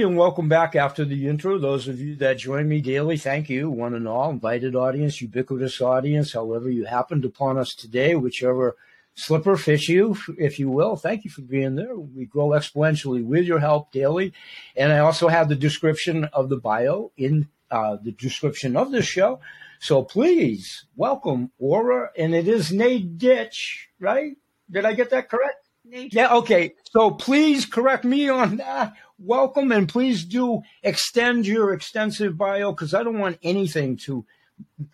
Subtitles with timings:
[0.00, 1.58] and welcome back after the intro.
[1.58, 5.82] Those of you that join me daily, thank you, one and all, invited audience, ubiquitous
[5.82, 8.74] audience, however you happened upon us today, whichever
[9.14, 10.96] slipper fits you, if you will.
[10.96, 11.94] Thank you for being there.
[11.94, 14.32] We grow exponentially with your help daily.
[14.74, 19.04] And I also have the description of the bio in uh, the description of this
[19.04, 19.40] show.
[19.78, 24.38] So please welcome Ora, and it is Nate Ditch, right?
[24.70, 25.68] Did I get that correct?
[25.84, 26.14] Nate.
[26.14, 26.74] Yeah, okay.
[26.92, 28.94] So please correct me on that.
[29.24, 34.26] Welcome, and please do extend your extensive bio because I don't want anything to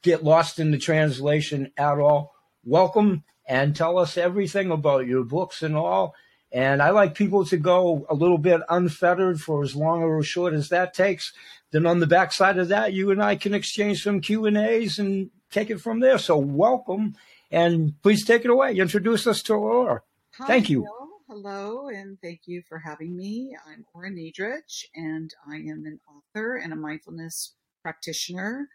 [0.03, 2.35] get lost in the translation at all.
[2.63, 6.15] Welcome and tell us everything about your books and all.
[6.53, 10.27] And I like people to go a little bit unfettered for as long or as
[10.27, 11.33] short as that takes.
[11.71, 14.99] Then on the backside of that, you and I can exchange some Q and A's
[14.99, 16.19] and take it from there.
[16.19, 17.17] So welcome,
[17.51, 18.77] and please take it away.
[18.77, 20.03] Introduce us to Ora.
[20.35, 20.83] Hi, thank you.
[20.83, 20.98] Hello.
[21.31, 23.55] Hello, and thank you for having me.
[23.67, 28.67] I'm Ora Nadrich, and I am an author and a mindfulness practitioner.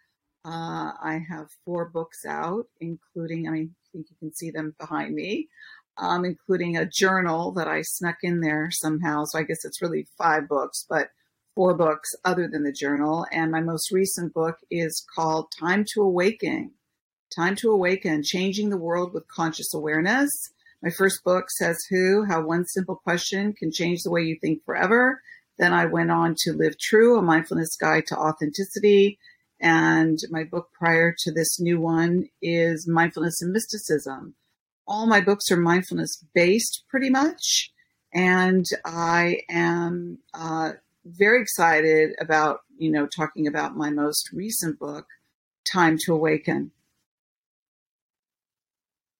[0.45, 4.75] Uh, I have four books out, including, I mean, I think you can see them
[4.80, 5.50] behind me,
[5.97, 9.23] um, including a journal that I snuck in there somehow.
[9.25, 11.08] So I guess it's really five books, but
[11.56, 13.25] four books other than the journal.
[13.31, 16.73] And my most recent book is called Time to Awaken.
[17.35, 20.30] Time to Awaken Changing the World with Conscious Awareness.
[20.84, 24.66] My first book says Who, How One Simple Question Can Change the Way You Think
[24.66, 25.22] Forever.
[25.58, 29.17] Then I went on to Live True, a mindfulness guide to authenticity.
[29.62, 34.36] And my book prior to this new one is Mindfulness and Mysticism.
[34.86, 37.72] All my books are mindfulness based pretty much.
[38.14, 40.73] And I am uh,
[41.06, 45.06] very excited about, you know, talking about my most recent book,
[45.72, 46.72] Time to Awaken.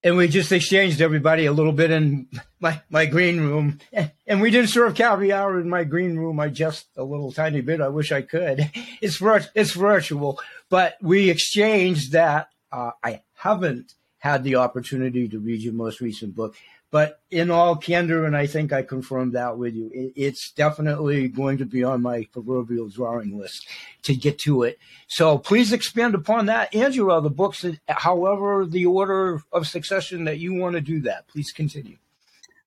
[0.04, 2.28] And we just exchanged everybody a little bit in
[2.60, 3.80] my, my green room.
[4.28, 6.40] And we didn't serve caviar in my green room.
[6.42, 7.80] I just a little tiny bit.
[7.80, 8.70] I wish I could.
[9.02, 9.22] It's,
[9.54, 10.40] it's virtual.
[10.70, 12.50] But we exchanged that.
[12.72, 16.56] Uh, I haven't had the opportunity to read your most recent book.
[16.94, 21.58] But in all candor, and I think I confirmed that with you, it's definitely going
[21.58, 23.68] to be on my proverbial drawing list
[24.04, 24.78] to get to it.
[25.08, 26.76] So please expand upon that.
[26.76, 31.52] Angela, the books, however, the order of succession that you want to do that, please
[31.52, 31.98] continue.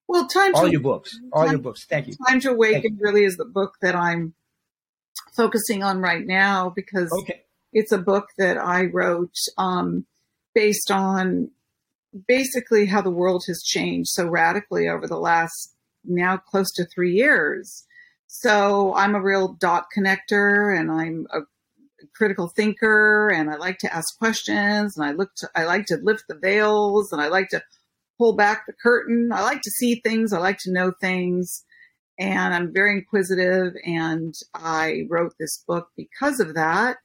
[0.08, 1.84] Well, time all to, your books, all time, your books.
[1.84, 2.16] Thank you.
[2.28, 4.34] Time to Awaken really is the book that I'm
[5.36, 7.44] focusing on right now because okay.
[7.72, 10.04] it's a book that I wrote um,
[10.52, 11.52] based on
[12.26, 15.74] basically how the world has changed so radically over the last
[16.04, 17.84] now close to three years.
[18.26, 21.40] So I'm a real dot connector and I'm a
[22.14, 25.98] critical thinker and I like to ask questions and I look to, I like to
[26.02, 27.62] lift the veils and I like to
[28.18, 29.30] pull back the curtain.
[29.32, 30.32] I like to see things.
[30.32, 31.64] I like to know things
[32.18, 36.98] and I'm very inquisitive and I wrote this book because of that.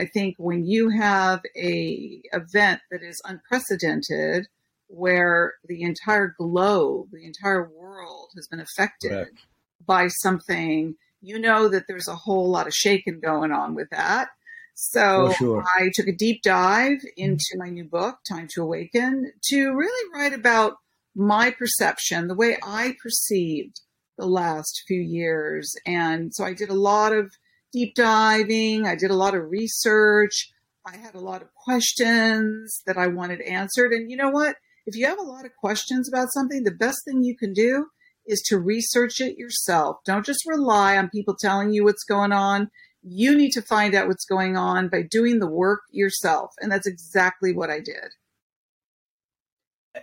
[0.00, 4.48] I think when you have a event that is unprecedented,
[4.86, 9.38] where the entire globe, the entire world has been affected Correct.
[9.86, 14.28] by something, you know that there's a whole lot of shaking going on with that.
[14.74, 15.62] So sure.
[15.78, 20.32] I took a deep dive into my new book, Time to Awaken, to really write
[20.32, 20.76] about
[21.14, 23.82] my perception, the way I perceived
[24.16, 25.74] the last few years.
[25.84, 27.34] And so I did a lot of
[27.72, 30.50] deep diving, I did a lot of research.
[30.86, 33.92] I had a lot of questions that I wanted answered.
[33.92, 34.56] And you know what?
[34.86, 37.86] If you have a lot of questions about something, the best thing you can do
[38.26, 39.98] is to research it yourself.
[40.04, 42.70] Don't just rely on people telling you what's going on.
[43.02, 46.50] You need to find out what's going on by doing the work yourself.
[46.60, 48.14] And that's exactly what I did.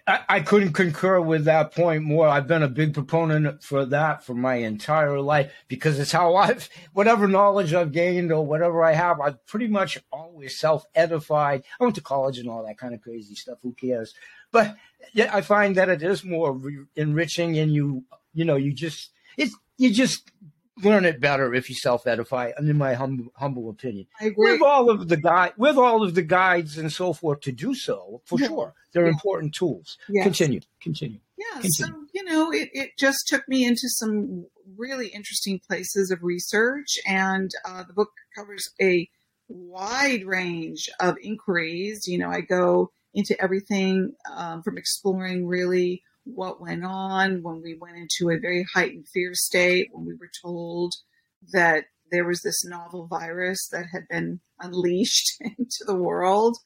[0.06, 2.28] I, I, couldn't concur with that point more.
[2.28, 6.68] I've been a big proponent for that for my entire life because it's how I've,
[6.92, 11.64] whatever knowledge I've gained or whatever I have, I've pretty much always self edified.
[11.80, 13.60] I went to college and all that kind of crazy stuff.
[13.64, 14.14] Who cares?
[14.52, 14.76] But
[15.14, 19.12] yeah, I find that it is more re- enriching and you, you know, you just,
[19.38, 20.32] it's, you just
[20.84, 24.08] learn it better if you self-edify, in my humble, humble opinion.
[24.22, 27.74] With all of the guide, with all of the guides and so forth to do
[27.74, 28.48] so, for yeah.
[28.48, 29.12] sure, they're yeah.
[29.12, 29.98] important tools.
[30.10, 30.24] Yes.
[30.24, 31.20] Continue, continue.
[31.38, 31.94] Yeah, continue.
[31.94, 36.98] so you know, it, it just took me into some really interesting places of research,
[37.06, 39.10] and uh, the book covers a
[39.48, 42.04] wide range of inquiries.
[42.08, 46.04] You know, I go into everything um, from exploring really
[46.34, 50.30] what went on when we went into a very heightened fear state, when we were
[50.44, 50.94] told
[51.54, 56.58] that there was this novel virus that had been unleashed into the world.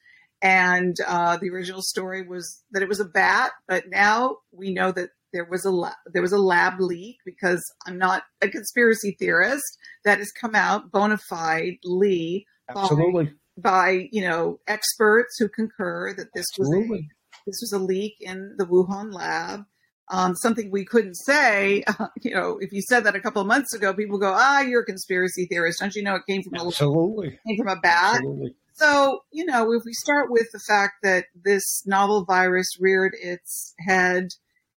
[0.41, 4.91] And uh, the original story was that it was a bat, but now we know
[4.91, 9.15] that there was a la- there was a lab leak because I'm not a conspiracy
[9.17, 11.77] theorist that has come out bona fide
[12.69, 16.89] absolutely by, by you know experts who concur that this absolutely.
[16.89, 17.01] was
[17.45, 19.65] this was a leak in the Wuhan lab.
[20.09, 23.47] Um, something we couldn't say, uh, you know, if you said that a couple of
[23.47, 26.55] months ago, people go, "Ah, you're a conspiracy theorist." Don't you know it came from
[26.55, 28.15] absolutely a, came from a bat?
[28.15, 28.55] Absolutely.
[28.73, 33.75] So, you know, if we start with the fact that this novel virus reared its
[33.87, 34.29] head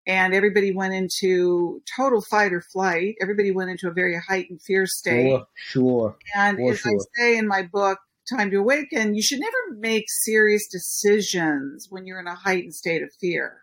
[0.07, 4.85] and everybody went into total fight or flight, everybody went into a very heightened fear
[4.87, 5.29] state.
[5.29, 6.17] Sure, sure.
[6.35, 6.91] And For as sure.
[6.91, 7.99] I say in my book,
[8.31, 13.03] Time to Awaken, you should never make serious decisions when you're in a heightened state
[13.03, 13.61] of fear.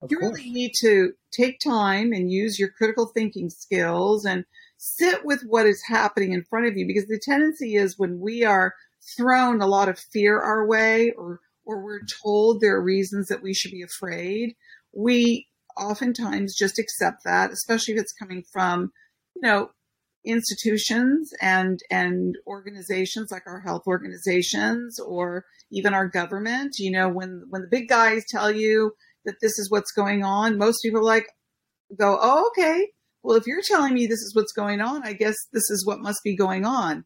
[0.00, 0.38] Of you course.
[0.38, 4.44] really need to take time and use your critical thinking skills and
[4.76, 8.44] sit with what is happening in front of you because the tendency is when we
[8.44, 8.74] are
[9.16, 12.22] thrown a lot of fear our way or or we're mm-hmm.
[12.22, 14.54] told there are reasons that we should be afraid,
[14.92, 18.92] we oftentimes just accept that, especially if it's coming from,
[19.34, 19.70] you know,
[20.24, 26.76] institutions and and organizations like our health organizations or even our government.
[26.78, 28.92] You know, when when the big guys tell you
[29.24, 31.26] that this is what's going on, most people like
[31.98, 32.88] go, "Oh, okay.
[33.22, 36.00] Well, if you're telling me this is what's going on, I guess this is what
[36.00, 37.04] must be going on."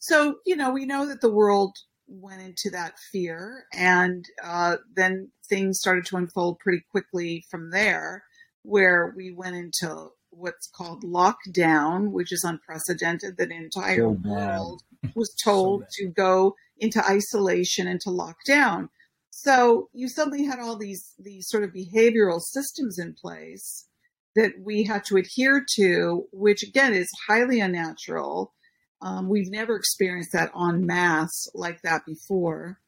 [0.00, 1.76] So, you know, we know that the world
[2.06, 8.24] went into that fear, and uh, then things started to unfold pretty quickly from there,
[8.62, 13.36] where we went into what's called lockdown, which is unprecedented.
[13.36, 14.82] That entire So world
[15.14, 18.88] was told to go into isolation and to lockdown.
[19.30, 23.86] So you suddenly had all these these sort of behavioral systems in place
[24.34, 28.52] that we had to adhere to, which again is highly unnatural.
[29.00, 32.80] Um, we've never experienced that en masse like that before.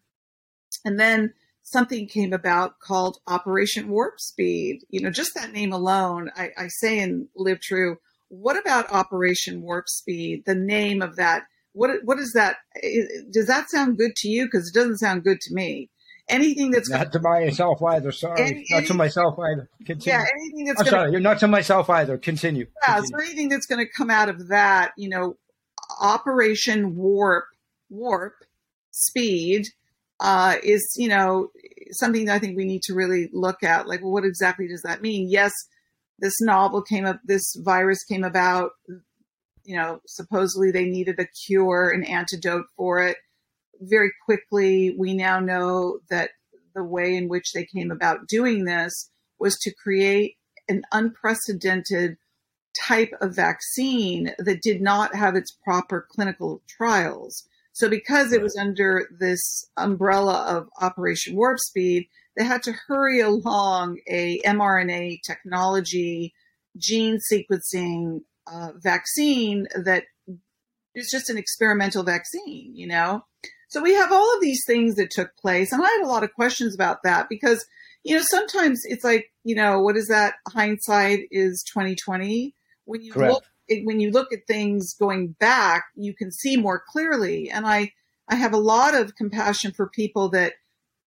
[0.85, 1.35] And then
[1.71, 4.81] something came about called Operation Warp Speed.
[4.91, 7.97] You know, just that name alone, I, I say in Live True,
[8.29, 10.45] what about Operation Warp Speed?
[10.47, 12.57] The name of that, what what is that?
[13.33, 14.47] Does that sound good to you?
[14.47, 15.89] Because it doesn't sound good to me.
[16.29, 18.13] Anything that's not to myself either.
[18.13, 19.69] Sorry, Any- not any- to myself either.
[19.85, 20.17] Continue.
[20.17, 22.19] yeah, anything that's I'm gonna sorry, you're not to myself either.
[22.19, 22.67] Continue.
[22.87, 23.19] Yeah, Continue.
[23.19, 25.37] so anything that's going to come out of that, you know,
[26.01, 27.47] Operation Warp,
[27.89, 28.35] Warp
[28.93, 29.67] Speed
[30.21, 31.51] uh, is, you know,
[31.93, 33.89] something that I think we need to really look at.
[33.89, 35.29] Like, well, what exactly does that mean?
[35.29, 35.53] Yes,
[36.19, 38.73] this novel came up, this virus came about,
[39.65, 43.17] you know, supposedly they needed a cure, an antidote for it.
[43.81, 46.31] Very quickly, we now know that
[46.75, 50.37] the way in which they came about doing this was to create
[50.69, 52.17] an unprecedented
[52.79, 57.45] type of vaccine that did not have its proper clinical trials.
[57.81, 63.21] So, because it was under this umbrella of Operation Warp Speed, they had to hurry
[63.21, 66.35] along a mRNA technology,
[66.77, 68.21] gene sequencing
[68.53, 70.05] uh, vaccine that
[70.95, 73.25] is just an experimental vaccine, you know?
[73.69, 75.73] So we have all of these things that took place.
[75.73, 77.65] And I had a lot of questions about that because,
[78.05, 80.35] you know, sometimes it's like, you know, what is that?
[80.49, 82.55] Hindsight is 2020.
[82.85, 83.33] When you Correct.
[83.33, 83.45] look
[83.85, 87.51] when you look at things going back, you can see more clearly.
[87.51, 87.93] And I,
[88.29, 90.55] I have a lot of compassion for people that,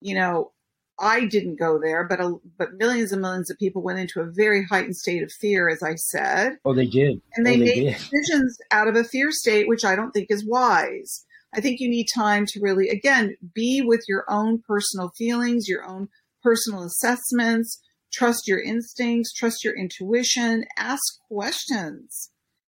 [0.02, 0.52] you know,
[1.00, 4.32] I didn't go there, but a, but millions and millions of people went into a
[4.32, 7.20] very heightened state of fear, as I said, Oh, they did.
[7.36, 7.94] and they oh, made did.
[7.94, 11.26] decisions out of a fear state, which I don't think is wise.
[11.56, 15.84] I think you need time to really, again, be with your own personal feelings, your
[15.86, 16.10] own
[16.42, 22.32] personal assessments, trust your instincts, trust your intuition, ask questions.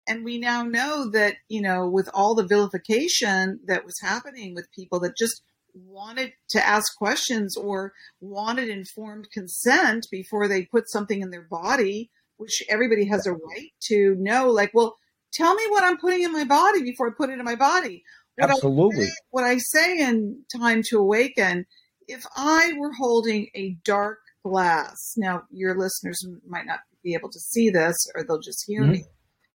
[0.06, 4.70] And we now know that, you know, with all the vilification that was happening with
[4.73, 5.42] people that just
[5.75, 12.11] wanted to ask questions or wanted informed consent before they put something in their body,
[12.37, 14.96] which everybody has a right to know, like, well,
[15.32, 18.04] tell me what I'm putting in my body before I put it in my body.
[18.37, 19.08] What I Absolutely.
[19.30, 21.66] what I say in Time to Awaken,
[22.08, 27.38] if I were holding a dark glass, now your listeners might not be able to
[27.38, 28.90] see this or they'll just hear Mhm.
[28.90, 29.04] me.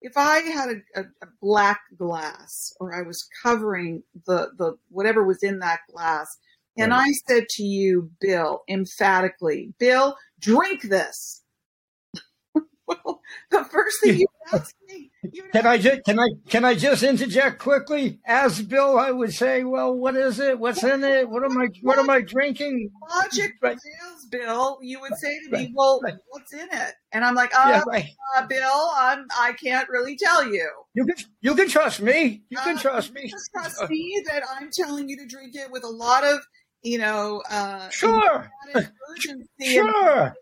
[0.06, 5.24] If I had a, a, a black glass or I was covering the, the whatever
[5.24, 6.38] was in that glass,
[6.78, 7.08] and Right.
[7.08, 11.42] I said to you, Bill, emphatically, Bill, drink this.
[12.88, 16.76] Well, the first thing you asked me, you Can I just can I can I
[16.76, 18.20] just interject quickly?
[18.26, 20.60] As Bill, I would say, well, what is it?
[20.60, 21.30] What's in it?
[21.30, 22.92] What am I what am I drinking?
[23.10, 23.78] logic Right.
[23.78, 25.72] prevails, Bill, you would say to me.
[25.76, 26.16] "Well, Right.
[26.30, 28.06] what's in it?" And I'm like, "Uh, Yeah, right.
[28.36, 30.70] uh, Bill, I'm I can't really tell you.
[30.94, 32.44] You can you can trust me.
[32.50, 33.32] You can Uh, trust me.
[33.54, 36.40] Trust me that I'm telling you to drink it with a lot of,
[36.84, 38.52] you know, uh, Sure,
[39.12, 40.34] urgency sure.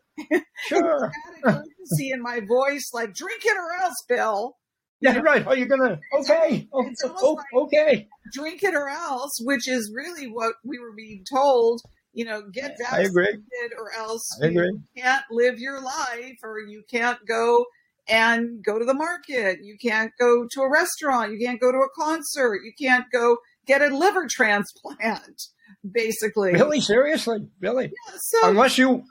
[0.67, 1.12] Sure.
[1.43, 4.55] urgency in my voice, like drink it or else, Bill.
[5.01, 5.46] Yeah, right.
[5.46, 6.00] Are you gonna?
[6.20, 8.08] Okay, oh, oh, like okay.
[8.32, 11.82] Drink it or else, which is really what we were being told.
[12.13, 17.65] You know, get vaccinated or else you can't live your life, or you can't go
[18.08, 19.60] and go to the market.
[19.62, 21.34] You can't go to a restaurant.
[21.34, 22.62] You can't go to a concert.
[22.63, 25.41] You can't go get a liver transplant.
[25.89, 27.86] Basically, really, seriously, really.
[27.86, 29.03] Yeah, so, unless you,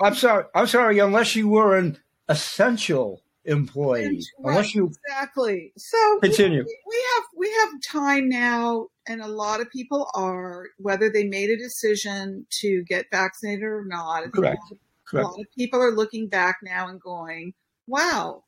[0.00, 1.98] I'm sorry, I'm sorry, unless you were an
[2.28, 4.06] essential employee,
[4.38, 5.72] right, unless you exactly.
[5.76, 6.64] So continue.
[6.64, 11.24] We, we have we have time now, and a lot of people are whether they
[11.24, 14.32] made a decision to get vaccinated or not.
[14.32, 14.58] Correct.
[14.70, 15.26] A lot, Correct.
[15.26, 17.54] A lot of people are looking back now and going,
[17.86, 18.44] "Wow,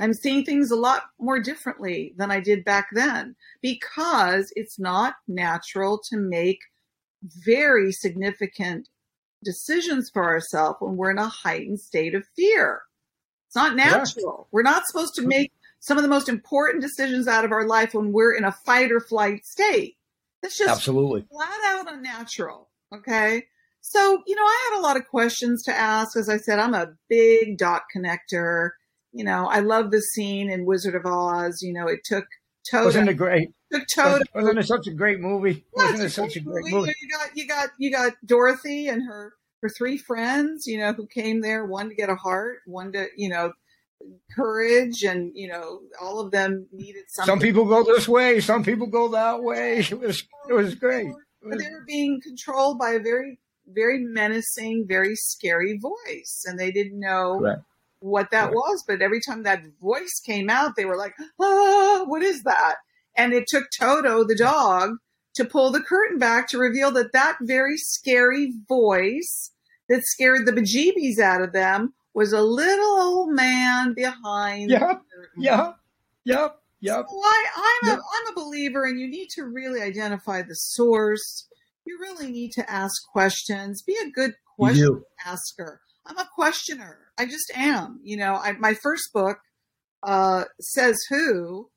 [0.00, 5.16] I'm seeing things a lot more differently than I did back then because it's not
[5.26, 6.60] natural to make
[7.22, 8.88] very significant
[9.44, 12.82] decisions for ourselves when we're in a heightened state of fear.
[13.46, 14.48] It's not natural.
[14.52, 17.94] We're not supposed to make some of the most important decisions out of our life
[17.94, 19.96] when we're in a fight or flight state.
[20.42, 22.68] That's just absolutely flat out unnatural.
[22.94, 23.44] Okay.
[23.80, 26.16] So, you know, I had a lot of questions to ask.
[26.16, 28.70] As I said, I'm a big dot connector.
[29.12, 31.62] You know, I love the scene in Wizard of Oz.
[31.62, 32.26] You know, it took
[32.70, 32.86] Toto.
[32.86, 33.50] Wasn't it great?
[33.94, 34.24] Toto.
[34.34, 35.64] Wasn't it such a great movie?
[35.74, 36.94] Wasn't it such a great movie?
[37.00, 41.06] You got you got you got Dorothy and her her three friends, you know, who
[41.06, 43.52] came there, one to get a heart, one to, you know,
[44.34, 47.32] courage and, you know, all of them needed something.
[47.32, 49.78] Some people go this way, some people go that way.
[49.78, 51.12] It was it was great.
[51.42, 56.44] But they were being controlled by a very, very menacing, very scary voice.
[56.46, 57.56] And they didn't know
[58.00, 58.54] what that Correct.
[58.54, 58.84] was.
[58.86, 62.76] But every time that voice came out, they were like, ah, what is that?
[63.18, 64.92] And it took Toto, the dog,
[65.34, 69.52] to pull the curtain back to reveal that that very scary voice
[69.88, 74.70] that scared the bejeebies out of them was a little old man behind.
[74.70, 75.02] Yep,
[75.36, 75.76] yep,
[76.24, 77.06] yep, yep.
[77.08, 77.98] So I, I'm yep.
[77.98, 81.46] a I'm a believer, and you need to really identify the source.
[81.84, 83.82] You really need to ask questions.
[83.82, 85.80] Be a good question asker.
[86.06, 86.98] I'm a questioner.
[87.18, 88.00] I just am.
[88.02, 89.38] You know, I, my first book
[90.02, 91.70] uh, says who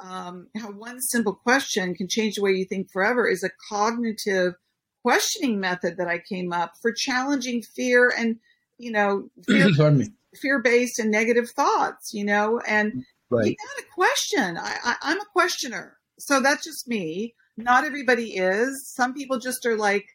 [0.00, 4.54] um, how one simple question can change the way you think forever is a cognitive
[5.02, 8.36] questioning method that I came up for challenging fear and,
[8.78, 9.30] you know,
[10.40, 13.46] fear based and negative thoughts, you know, and right.
[13.46, 14.58] you got a question.
[14.58, 15.96] I, I, I'm a questioner.
[16.18, 17.34] So that's just me.
[17.56, 18.92] Not everybody is.
[18.94, 20.06] Some people just are like,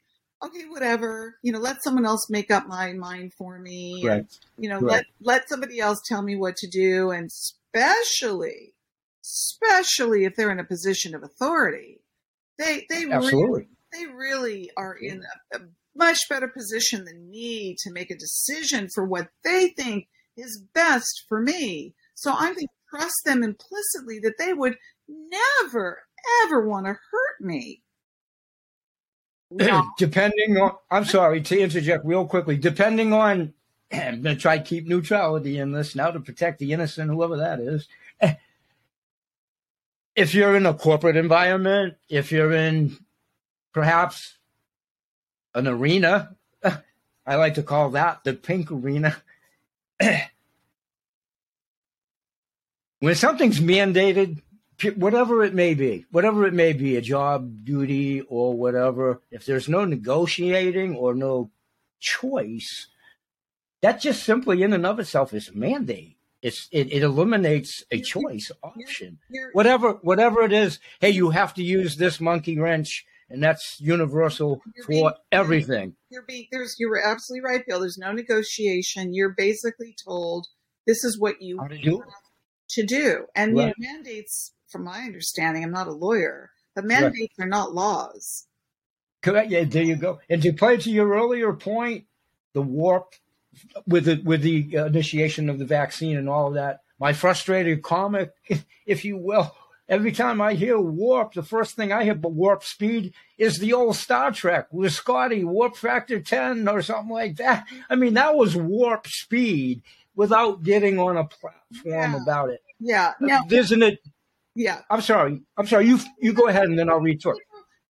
[0.43, 4.01] okay, whatever, you know, let someone else make up my mind for me.
[4.05, 4.17] Right.
[4.19, 4.91] And, you know, right.
[4.91, 7.11] let, let somebody else tell me what to do.
[7.11, 8.72] And especially
[9.23, 12.01] especially if they're in a position of authority.
[12.57, 13.39] They they Absolutely.
[13.39, 15.61] really they really are in a, a
[15.95, 21.23] much better position than me to make a decision for what they think is best
[21.29, 21.93] for me.
[22.15, 24.77] So I'm going to trust them implicitly that they would
[25.07, 26.03] never
[26.45, 27.81] ever want to hurt me.
[29.55, 29.83] No.
[29.99, 32.57] Depending on, I'm sorry to interject real quickly.
[32.57, 33.53] Depending on,
[33.93, 37.37] I'm going to try to keep neutrality in this now to protect the innocent, whoever
[37.37, 37.87] that is
[40.15, 42.97] if you're in a corporate environment, if you're in
[43.73, 44.37] perhaps
[45.55, 46.35] an arena,
[47.25, 49.15] I like to call that the pink arena.
[52.99, 54.41] when something's mandated,
[54.95, 59.69] whatever it may be, whatever it may be, a job duty or whatever, if there's
[59.69, 61.49] no negotiating or no
[61.99, 62.87] choice,
[63.81, 66.12] that just simply in and of itself is a mandate.
[66.43, 69.17] It's it, it eliminates a choice option.
[69.29, 73.41] You're, you're, whatever whatever it is, hey, you have to use this monkey wrench, and
[73.41, 75.95] that's universal for being, everything.
[76.09, 77.79] You're being there's you were absolutely right, Bill.
[77.79, 79.13] There's no negotiation.
[79.13, 80.45] You're basically told
[80.85, 82.03] this is what you have do.
[82.71, 83.63] to do, and right.
[83.63, 84.51] you know, mandates.
[84.69, 87.45] From my understanding, I'm not a lawyer, but mandates right.
[87.45, 88.47] are not laws.
[89.21, 89.51] Correct.
[89.51, 90.19] Yeah, there you go.
[90.27, 92.05] And to play to your earlier point,
[92.55, 93.13] the warp
[93.87, 96.81] with the with the initiation of the vaccine and all of that.
[96.99, 98.31] My frustrated comic,
[98.85, 99.53] if you will,
[99.89, 103.73] every time I hear warp, the first thing I hear but warp speed is the
[103.73, 107.65] old Star Trek with Scotty, warp factor 10 or something like that.
[107.89, 109.81] I mean, that was warp speed
[110.15, 112.21] without getting on a platform yeah.
[112.21, 112.61] about it.
[112.79, 113.13] Yeah.
[113.19, 113.99] Now, Isn't it?
[114.55, 114.81] Yeah.
[114.89, 115.41] I'm sorry.
[115.57, 115.87] I'm sorry.
[115.87, 117.37] You you go ahead and then I'll retort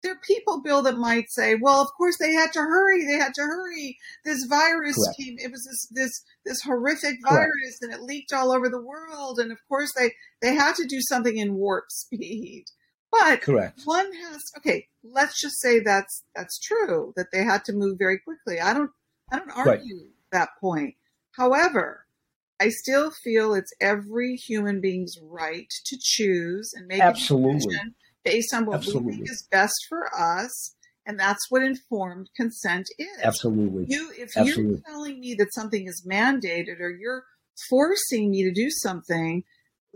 [0.03, 3.05] there are people, Bill, that might say, "Well, of course they had to hurry.
[3.07, 3.99] They had to hurry.
[4.25, 5.19] This virus Correct.
[5.19, 5.37] came.
[5.39, 7.83] It was this this this horrific virus, Correct.
[7.83, 9.39] and it leaked all over the world.
[9.39, 12.65] And of course they they had to do something in warp speed.
[13.11, 13.83] But Correct.
[13.85, 14.89] one has okay.
[15.05, 18.61] Let's just say that's that's true that they had to move very quickly.
[18.61, 18.91] I don't
[19.31, 20.11] I don't argue right.
[20.33, 20.95] that point.
[21.33, 22.07] However,
[22.61, 27.51] I still feel it's every human being's right to choose and make Absolutely.
[27.51, 27.95] a decision
[28.25, 29.07] based on what Absolutely.
[29.07, 30.75] we think is best for us.
[31.05, 33.09] And that's what informed consent is.
[33.23, 33.87] Absolutely.
[33.89, 34.65] You, if Absolutely.
[34.65, 37.25] you're telling me that something is mandated or you're
[37.69, 39.43] forcing me to do something,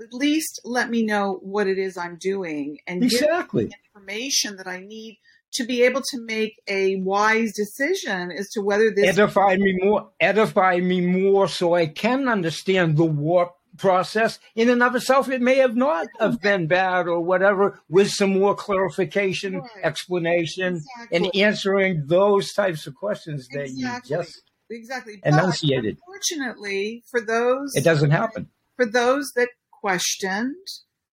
[0.01, 4.81] at least let me know what it is I'm doing and exactly information that I
[4.81, 5.19] need
[5.55, 10.11] to be able to make a wise decision as to whether this edify me more
[10.21, 15.41] edify me more so I can understand the warp process in and of itself it
[15.41, 19.71] may have not have been bad or whatever with some more clarification right.
[19.83, 21.17] explanation exactly.
[21.17, 24.17] and answering those types of questions that exactly.
[24.17, 30.55] you just exactly enunciated but unfortunately for those it doesn't happen for those that questioned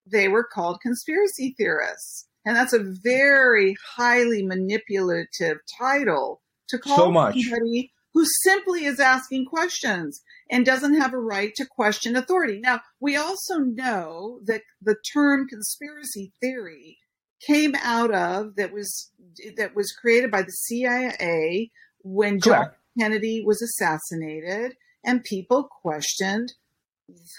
[0.05, 7.11] they were called conspiracy theorists and that's a very highly manipulative title to call so
[7.11, 7.39] much.
[7.39, 10.21] somebody who simply is asking questions
[10.53, 12.59] and doesn't have a right to question authority.
[12.59, 16.99] Now, we also know that the term conspiracy theory
[17.41, 19.09] came out of that was
[19.57, 21.71] that was created by the CIA
[22.03, 22.75] when Correct.
[22.95, 26.53] John Kennedy was assassinated and people questioned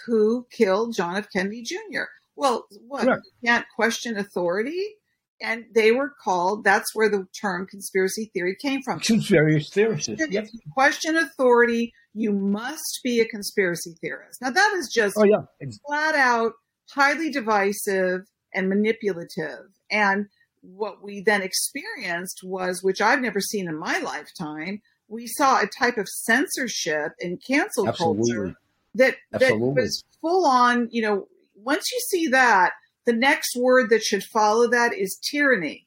[0.06, 1.28] who killed John F.
[1.32, 2.06] Kennedy Jr.
[2.34, 3.04] Well, what?
[3.04, 3.22] Correct.
[3.40, 4.96] You can't question authority?
[5.44, 9.00] And they were called, that's where the term conspiracy theory came from.
[9.00, 10.08] Conspiracy theorists.
[10.08, 10.18] Yep.
[10.30, 14.40] If you question authority, you must be a conspiracy theorist.
[14.40, 15.42] Now, that is just oh, yeah.
[15.86, 16.52] flat out
[16.90, 18.22] highly divisive
[18.54, 19.66] and manipulative.
[19.90, 20.26] And
[20.62, 25.66] what we then experienced was, which I've never seen in my lifetime, we saw a
[25.66, 28.32] type of censorship and cancel Absolutely.
[28.32, 28.54] culture
[28.94, 32.72] that, that was full on, you know, once you see that,
[33.06, 35.86] the next word that should follow that is tyranny.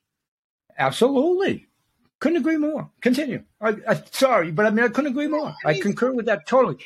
[0.78, 1.68] Absolutely.
[2.20, 2.90] Couldn't agree more.
[3.02, 3.44] Continue.
[3.62, 5.54] I, I, sorry, but I mean, I couldn't agree more.
[5.66, 6.78] I, mean, I concur with that totally.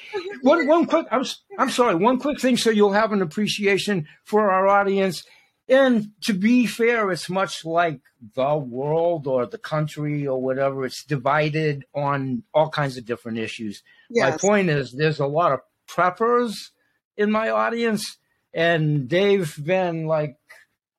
[0.41, 1.23] One, one quick, I'm,
[1.57, 5.23] I'm sorry, one quick thing so you'll have an appreciation for our audience.
[5.69, 8.01] And to be fair, it's much like
[8.35, 10.86] the world or the country or whatever.
[10.86, 13.84] It's divided on all kinds of different issues.
[14.10, 14.32] Yes.
[14.32, 16.71] My point is, there's a lot of preppers
[17.15, 18.17] in my audience
[18.53, 20.37] and they've been like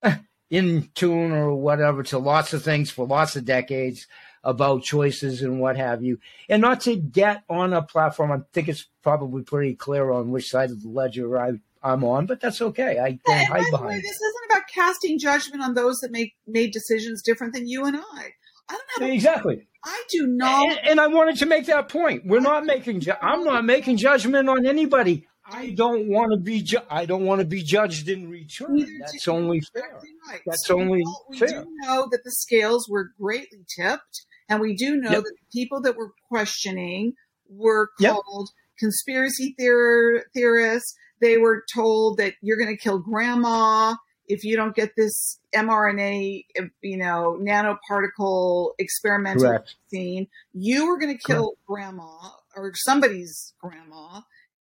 [0.50, 4.06] in tune or whatever to lots of things for lots of decades
[4.44, 6.18] about choices and what have you.
[6.48, 10.50] And not to get on a platform, I think it's probably pretty clear on which
[10.50, 11.52] side of the ledger I,
[11.84, 12.98] am on, but that's okay.
[12.98, 13.88] I don't hide behind.
[13.88, 17.84] Way, this isn't about casting judgment on those that make made decisions different than you
[17.84, 18.28] and I.
[18.68, 19.66] I don't have exactly.
[19.84, 20.68] I do not.
[20.68, 22.24] And, and, I wanted to make that point.
[22.24, 23.00] We're not making.
[23.00, 25.26] Ju- I'm not making judgment on anybody.
[25.52, 26.62] I don't want to be.
[26.62, 28.86] Ju- I don't want to be judged in return.
[29.00, 30.00] That's only fair.
[30.28, 30.40] Right.
[30.46, 31.48] That's so only we fair.
[31.48, 35.24] We do know that the scales were greatly tipped, and we do know yep.
[35.24, 37.14] that the people that were questioning
[37.48, 38.78] were called yep.
[38.78, 40.94] conspiracy theor- theorists.
[41.20, 43.94] They were told that you're going to kill grandma
[44.28, 49.76] if you don't get this mRNA, eh, you know, nanoparticle experimental Correct.
[49.90, 50.26] vaccine.
[50.52, 51.66] You were going to kill Correct.
[51.66, 52.10] grandma
[52.56, 54.22] or somebody's grandma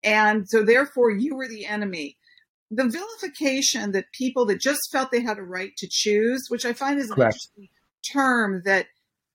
[0.07, 2.17] and so therefore you were the enemy.
[2.71, 6.73] The vilification that people that just felt they had a right to choose, which I
[6.73, 7.69] find is an interesting
[8.11, 8.87] term that,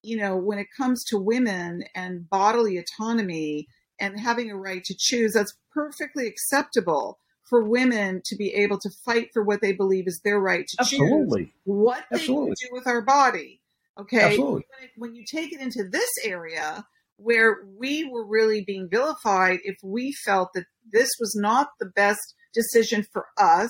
[0.02, 3.68] you know, when it comes to women and bodily autonomy
[4.00, 8.90] and having a right to choose, that's perfectly acceptable for women to be able to
[9.06, 11.46] fight for what they believe is their right to Absolutely.
[11.46, 12.50] choose what Absolutely.
[12.50, 13.62] they do with our body.
[14.00, 14.22] Okay.
[14.22, 14.54] Absolutely.
[14.54, 16.86] When, it, when you take it into this area,
[17.24, 22.36] where we were really being vilified if we felt that this was not the best
[22.54, 23.70] decision for us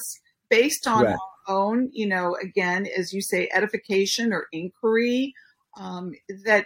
[0.50, 1.14] based on right.
[1.14, 5.34] our own, you know, again, as you say, edification or inquiry,
[5.78, 6.14] um,
[6.46, 6.66] that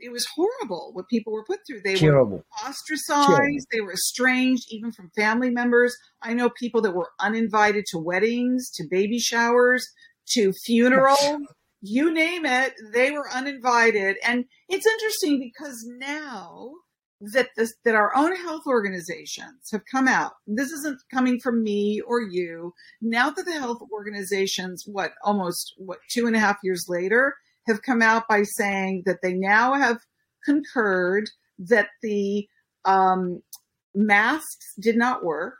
[0.00, 1.80] it was horrible what people were put through.
[1.84, 2.38] They Terrible.
[2.38, 3.58] were ostracized, Terrible.
[3.72, 5.96] they were estranged even from family members.
[6.22, 9.84] I know people that were uninvited to weddings, to baby showers,
[10.34, 11.46] to funerals
[11.80, 14.16] you name it, they were uninvited.
[14.24, 16.72] And it's interesting because now
[17.20, 20.32] that this, that our own health organizations have come out.
[20.46, 22.72] This isn't coming from me or you.
[23.02, 27.34] Now that the health organizations, what almost what two and a half years later,
[27.66, 29.98] have come out by saying that they now have
[30.44, 32.48] concurred that the
[32.86, 33.42] um,
[33.94, 35.58] masks did not work,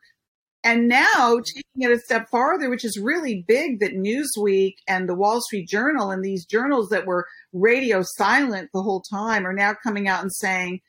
[0.63, 5.15] and now taking it a step farther, which is really big that Newsweek and the
[5.15, 9.75] Wall Street Journal and these journals that were radio silent the whole time are now
[9.83, 10.81] coming out and saying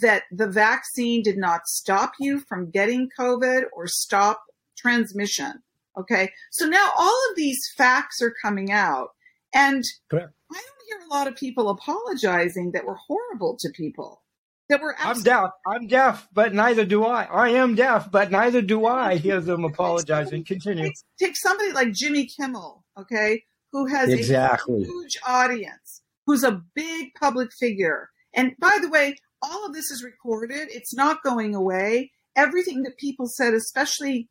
[0.00, 4.42] that the vaccine did not stop you from getting COVID or stop
[4.76, 5.62] transmission.
[5.98, 6.32] Okay.
[6.50, 9.10] So now all of these facts are coming out.
[9.52, 10.32] And Correct.
[10.52, 14.22] I don't hear a lot of people apologizing that were horrible to people.
[14.70, 15.50] That were I'm deaf.
[15.66, 17.24] I'm deaf, but neither do I.
[17.24, 20.44] I am deaf, but neither do I hear them apologizing.
[20.44, 20.84] Continue.
[20.84, 24.82] Take, take somebody like Jimmy Kimmel, okay, who has exactly.
[24.82, 28.08] a huge audience, who's a big public figure.
[28.32, 30.68] And by the way, all of this is recorded.
[30.70, 32.12] It's not going away.
[32.36, 34.28] Everything that people said, especially,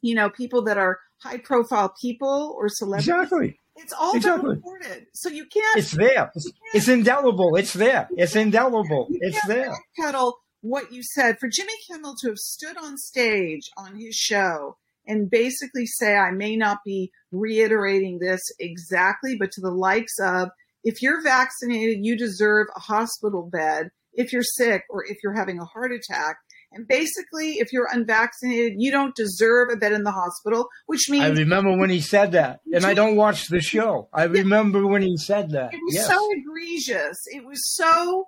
[0.00, 3.08] you know, people that are high profile people or celebrities.
[3.08, 3.58] Exactly.
[3.76, 4.56] It's all exactly.
[4.56, 5.06] recorded.
[5.14, 5.78] So you can't.
[5.78, 6.30] It's there.
[6.34, 7.56] It's, it's indelible.
[7.56, 8.08] It's there.
[8.16, 9.08] It's indelible.
[9.10, 9.74] It's there.
[9.98, 14.76] Kettle, what you said for Jimmy Kimmel to have stood on stage on his show
[15.06, 20.50] and basically say, I may not be reiterating this exactly, but to the likes of,
[20.84, 25.58] if you're vaccinated, you deserve a hospital bed if you're sick or if you're having
[25.58, 26.36] a heart attack.
[26.74, 31.24] And basically, if you're unvaccinated, you don't deserve a bed in the hospital, which means.
[31.24, 34.08] I remember when he said that, and I don't watch the show.
[34.12, 35.74] I remember when he said that.
[35.74, 36.06] It was yes.
[36.06, 37.18] so egregious.
[37.26, 38.24] It was so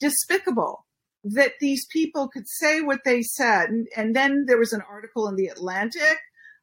[0.00, 0.86] despicable
[1.24, 3.70] that these people could say what they said.
[3.70, 6.18] And, and then there was an article in the Atlantic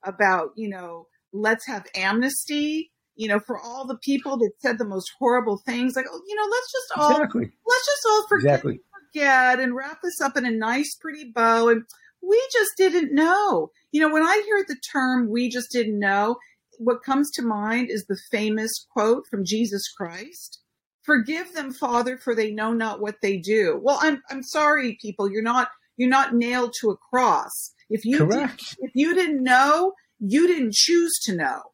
[0.06, 4.86] about, you know, let's have amnesty you know, for all the people that said the
[4.86, 7.52] most horrible things, like, oh, you know, let's just all exactly.
[7.68, 8.80] let's just all forget, exactly.
[9.16, 11.70] And wrap this up in a nice, pretty bow.
[11.70, 11.84] And
[12.22, 13.72] we just didn't know.
[13.92, 16.38] You know, when I hear the term "we just didn't know,"
[16.78, 20.60] what comes to mind is the famous quote from Jesus Christ:
[21.02, 25.32] "Forgive them, Father, for they know not what they do." Well, I'm I'm sorry, people.
[25.32, 27.74] You're not you're not nailed to a cross.
[27.90, 28.50] If you did,
[28.80, 31.74] if you didn't know, you didn't choose to know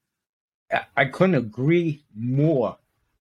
[0.95, 2.77] I couldn't agree more.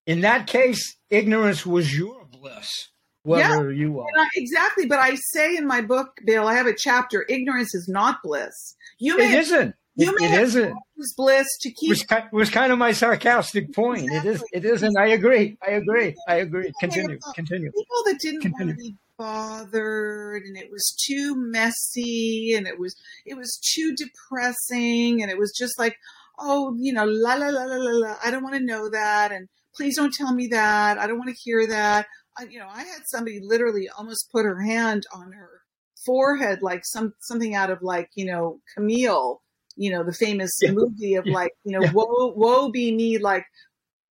[0.07, 2.89] In that case, ignorance was your bliss,
[3.23, 4.07] whether yeah, you are.
[4.17, 4.87] I, exactly.
[4.87, 8.77] But I say in my book, Bill, I have a chapter, ignorance is not bliss.
[8.99, 9.75] You may it isn't.
[9.97, 10.75] You may it isn't.
[11.17, 11.91] bliss to keep.
[11.91, 14.05] Was, was kind of my sarcastic point.
[14.05, 14.31] Exactly.
[14.31, 14.45] It is.
[14.53, 14.97] It isn't.
[14.97, 15.57] I agree.
[15.67, 16.15] I agree.
[16.29, 16.73] I agree.
[16.79, 17.19] Continue.
[17.35, 17.73] Continue.
[17.73, 18.75] People that didn't Continue.
[18.75, 22.95] want to be bothered, and it was too messy, and it was
[23.27, 25.97] it was too depressing, and it was just like,
[26.39, 28.15] oh, you know, la la la la la la.
[28.25, 30.99] I don't want to know that, and please don't tell me that.
[30.99, 32.07] I don't want to hear that.
[32.49, 35.63] You know, I had somebody literally almost put her hand on her
[36.07, 39.43] forehead, like some something out of like you know Camille,
[39.77, 40.73] you know, the famous yeah.
[40.73, 41.35] movie of yeah.
[41.35, 41.93] like you know, yeah.
[41.93, 43.45] woe woe be me, like,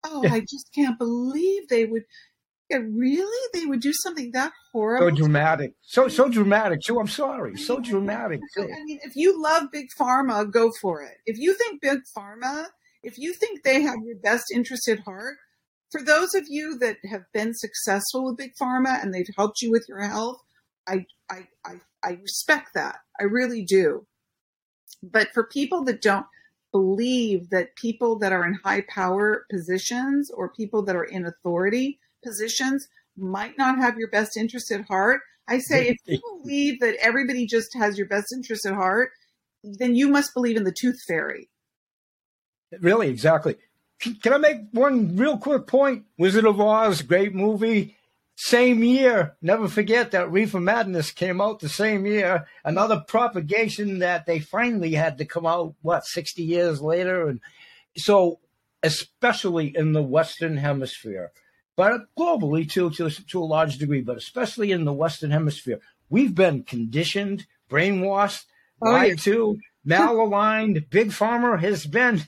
[0.04, 2.04] oh, I just can't believe they would
[2.70, 3.48] yeah, really?
[3.52, 5.08] They would do something that horrible?
[5.08, 5.74] So dramatic.
[5.82, 6.98] So so dramatic too.
[6.98, 7.56] I'm sorry.
[7.56, 8.64] So dramatic too.
[8.64, 11.18] I mean, if you love Big Pharma, go for it.
[11.26, 12.66] If you think Big Pharma,
[13.04, 15.36] if you think they have your best interest at heart,
[15.90, 19.70] for those of you that have been successful with Big Pharma and they've helped you
[19.70, 20.38] with your health,
[20.87, 22.96] I I I, I respect that.
[23.20, 24.07] I really do.
[25.03, 26.27] But for people that don't
[26.72, 31.99] believe that people that are in high power positions or people that are in authority
[32.25, 35.20] positions might not have your best interest at heart.
[35.49, 39.11] I say if you believe that everybody just has your best interest at heart,
[39.62, 41.49] then you must believe in the tooth fairy.
[42.81, 43.57] Really, exactly.
[44.00, 46.04] Can I make one real quick point?
[46.18, 47.96] Wizard of Oz, great movie.
[48.38, 52.46] Same year, never forget that Reefer Madness came out the same year.
[52.64, 57.28] Another propagation that they finally had to come out, what, 60 years later?
[57.28, 57.40] And
[57.96, 58.40] so,
[58.82, 61.32] especially in the Western Hemisphere,
[61.76, 65.80] but globally too, to, to a large degree, but especially in the Western Hemisphere,
[66.11, 68.44] we've been conditioned, brainwashed,
[68.82, 69.14] oh, lied yeah.
[69.16, 70.90] to, malaligned.
[70.90, 72.22] Big Pharma has been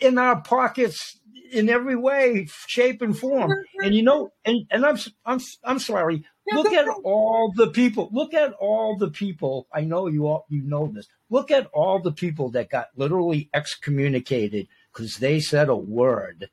[0.00, 1.18] in our pockets
[1.52, 3.50] in every way, shape, and form.
[3.50, 3.84] Mm-hmm.
[3.84, 6.24] And you know, and, and I'm I'm I'm sorry.
[6.52, 8.08] Look at all the people.
[8.12, 9.66] Look at all the people.
[9.72, 11.08] I know you all you know this.
[11.28, 16.48] Look at all the people that got literally excommunicated because they said a word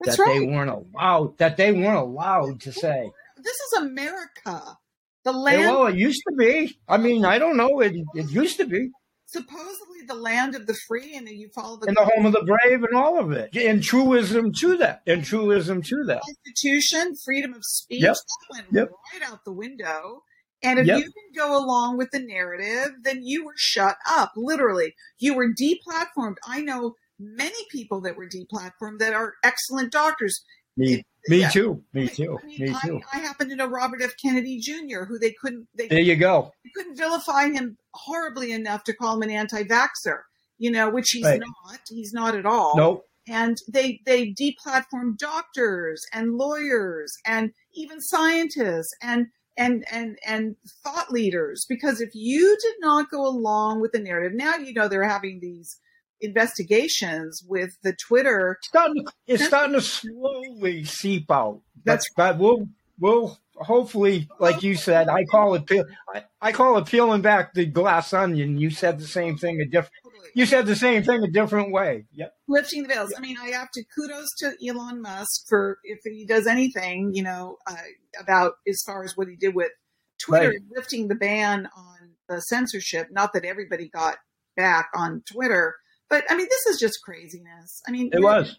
[0.00, 0.40] that right.
[0.40, 3.10] they weren't allowed that they weren't allowed to say.
[3.36, 4.78] This is America,
[5.24, 5.60] the land.
[5.60, 6.78] well, it used to be.
[6.88, 7.80] I mean, I don't know.
[7.80, 8.90] It it used to be
[9.30, 12.42] supposedly the land of the free, and you follow the and the home of the
[12.42, 16.22] brave, and all of it, and truism to that, and truism to that.
[16.22, 18.16] Constitution, freedom of speech, yep.
[18.50, 18.90] went yep.
[19.12, 20.22] right out the window.
[20.62, 20.98] And if yep.
[20.98, 24.32] you can go along with the narrative, then you were shut up.
[24.36, 26.36] Literally, you were deplatformed.
[26.46, 30.42] I know many people that were deplatformed that are excellent doctors.
[30.76, 31.48] Me, me yeah.
[31.50, 31.82] too.
[31.92, 32.38] Me too.
[32.42, 33.00] I mean, me too.
[33.12, 34.12] I, I, happen to know Robert F.
[34.20, 35.68] Kennedy Jr., who they couldn't.
[35.76, 36.52] They, there you go.
[36.64, 40.20] They couldn't vilify him horribly enough to call him an anti-vaxer.
[40.58, 41.40] You know, which he's right.
[41.40, 41.80] not.
[41.88, 42.76] He's not at all.
[42.76, 43.06] Nope.
[43.28, 51.10] And they they deplatformed doctors and lawyers and even scientists and and and and thought
[51.10, 55.04] leaders because if you did not go along with the narrative, now you know they're
[55.04, 55.78] having these
[56.20, 58.56] investigations with the Twitter.
[58.58, 61.60] It's starting, it's starting to slowly seep out.
[61.84, 62.36] That's right.
[62.36, 62.68] We'll
[63.00, 67.54] well, hopefully, like you said, I call it peel, I, I, call it peeling back
[67.54, 68.58] the glass onion.
[68.58, 69.94] You said the same thing a different.
[70.34, 72.04] You said the same thing a different way.
[72.12, 72.34] Yep.
[72.46, 73.10] Lifting the veils.
[73.10, 73.18] Yep.
[73.18, 77.22] I mean, I have to kudos to Elon Musk for if he does anything, you
[77.22, 77.74] know, uh,
[78.20, 79.72] about as far as what he did with
[80.20, 80.60] Twitter, right.
[80.70, 83.08] lifting the ban on the censorship.
[83.10, 84.18] Not that everybody got
[84.56, 85.76] back on Twitter,
[86.10, 87.80] but I mean, this is just craziness.
[87.88, 88.56] I mean, it was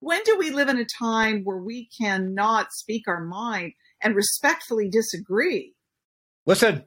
[0.00, 4.88] when do we live in a time where we cannot speak our mind and respectfully
[4.88, 5.74] disagree?
[6.46, 6.84] Listen,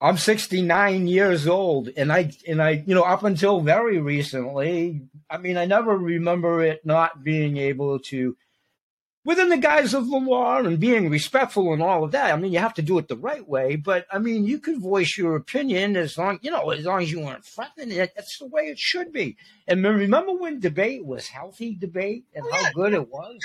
[0.00, 5.38] I'm 69 years old, and I and I, you know, up until very recently, I
[5.38, 8.36] mean, I never remember it not being able to
[9.24, 12.32] within the guise of the law and being respectful and all of that.
[12.32, 14.80] I mean, you have to do it the right way, but I mean, you could
[14.80, 18.12] voice your opinion as long, you know, as long as you weren't threatening it.
[18.14, 19.36] That's the way it should be.
[19.66, 22.64] And remember when debate was healthy debate and oh, yeah.
[22.64, 23.38] how good it was?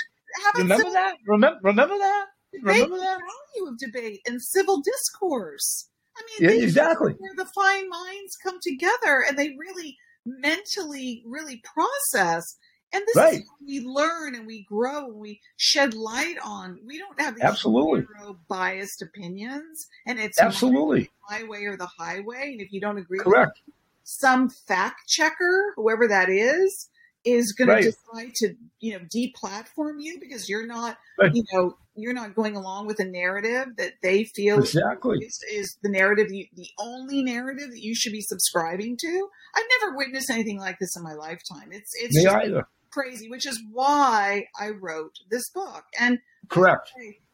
[0.56, 1.16] Remember that?
[1.26, 2.26] Remember, remember that?
[2.62, 3.18] Remember that?
[3.54, 5.88] value of debate and civil discourse.
[6.16, 7.14] I mean, yeah, exactly.
[7.18, 12.56] Where the fine minds come together and they really mentally really process
[12.92, 13.34] and this right.
[13.34, 16.80] is we learn and we grow and we shed light on.
[16.84, 18.06] We don't have absolutely
[18.48, 22.50] biased opinions, and it's absolutely my way or the highway.
[22.52, 23.60] And if you don't agree, correct.
[23.66, 26.88] With some fact checker, whoever that is,
[27.24, 27.84] is going right.
[27.84, 31.34] to decide to you know deplatform you because you're not right.
[31.34, 35.76] you know you're not going along with a narrative that they feel exactly is, is
[35.82, 39.28] the narrative you, the only narrative that you should be subscribing to.
[39.54, 41.68] I've never witnessed anything like this in my lifetime.
[41.70, 45.84] It's it's me either crazy, which is why I wrote this book.
[45.98, 46.92] And correct.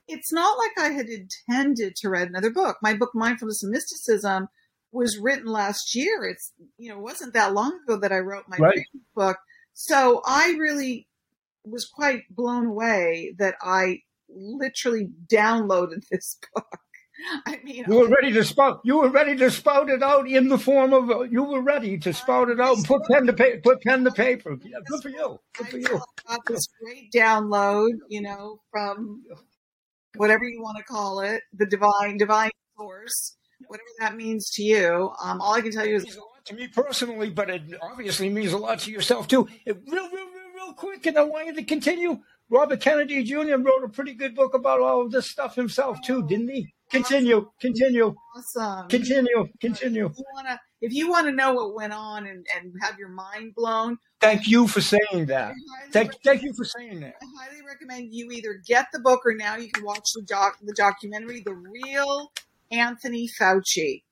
[0.09, 2.77] It's not like I had intended to write another book.
[2.81, 4.49] My book, Mindfulness and Mysticism,
[4.93, 6.25] was written last year.
[6.25, 8.87] It's you know, it wasn't that long ago that I wrote my right.
[9.15, 9.39] book.
[9.75, 11.09] So I really
[11.65, 16.79] was quite blown away that I literally downloaded this book.
[17.47, 18.81] I mean, you were ready to spout.
[18.85, 21.33] You were ready to spout it out in the form of.
[21.33, 23.61] You were ready to spout it out and put pen to paper.
[23.63, 24.59] Put pen to paper.
[24.63, 25.41] Yeah, good for you.
[25.57, 26.01] Good for you.
[26.29, 29.23] Got this great download, you know, from
[30.17, 35.13] whatever you want to call it, the divine, divine source, whatever that means to you.
[35.23, 37.51] Um, all I can tell you is it means a lot to me personally, but
[37.51, 39.49] it obviously means a lot to yourself too.
[39.65, 42.19] It, real, real, real, real quick, and I want you to continue.
[42.49, 43.57] Robert Kennedy Jr.
[43.57, 46.75] wrote a pretty good book about all of this stuff himself too, didn't he?
[46.91, 48.15] Continue, continue.
[48.37, 48.89] Awesome.
[48.89, 50.07] Continue, continue.
[50.07, 53.09] If you wanna, if you want to know what went on and, and have your
[53.09, 55.53] mind blown, thank you for saying that.
[55.91, 57.15] Thank, thank you for saying that.
[57.21, 60.59] I highly recommend you either get the book or now you can watch the doc,
[60.63, 62.31] the documentary, The Real
[62.71, 64.03] Anthony Fauci.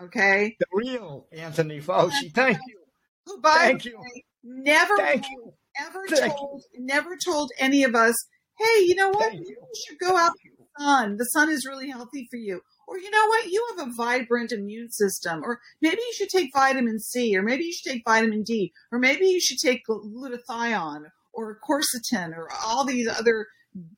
[0.00, 2.32] Okay, the real Anthony Fauci.
[2.32, 2.78] Thank you.
[3.26, 3.98] Who, by thank you.
[3.98, 5.52] Way, never, thank you.
[5.78, 6.86] ever thank told, you.
[6.86, 8.14] never told any of us,
[8.58, 9.34] hey, you know what?
[9.34, 9.40] You.
[9.40, 9.56] you
[9.86, 10.32] should go out
[10.78, 11.16] sun.
[11.16, 12.60] The sun is really healthy for you.
[12.86, 13.46] Or you know what?
[13.50, 15.42] You have a vibrant immune system.
[15.44, 17.36] Or maybe you should take vitamin C.
[17.36, 18.72] Or maybe you should take vitamin D.
[18.90, 23.46] Or maybe you should take glutathione or quercetin or all these other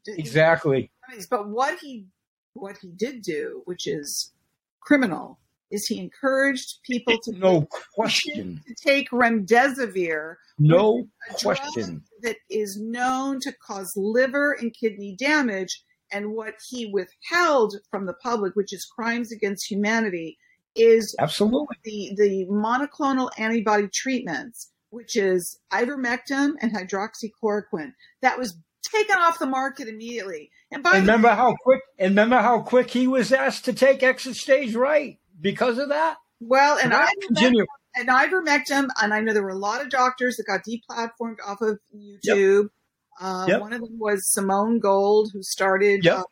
[0.06, 0.90] exactly.
[1.30, 2.06] But what he
[2.54, 4.32] what he did do, which is
[4.80, 11.08] criminal, is he encouraged people to no question to take remdesivir, no
[11.42, 15.82] question, that is known to cause liver and kidney damage
[16.14, 20.38] and what he withheld from the public, which is crimes against humanity,
[20.76, 27.92] is absolutely the the monoclonal antibody treatments, which is ivermectin and hydroxychloroquine.
[28.22, 30.50] That was taken off the market immediately.
[30.70, 33.72] And by and remember way, how quick and remember how quick he was asked to
[33.72, 36.16] take exit stage right because of that.
[36.40, 37.66] Well, and I continue.
[37.96, 41.60] And ivermectin, and I know there were a lot of doctors that got deplatformed off
[41.60, 42.62] of YouTube.
[42.62, 42.70] Yep
[43.20, 43.60] uh, yep.
[43.60, 46.18] One of them was Simone Gold, who started yep.
[46.18, 46.24] Um,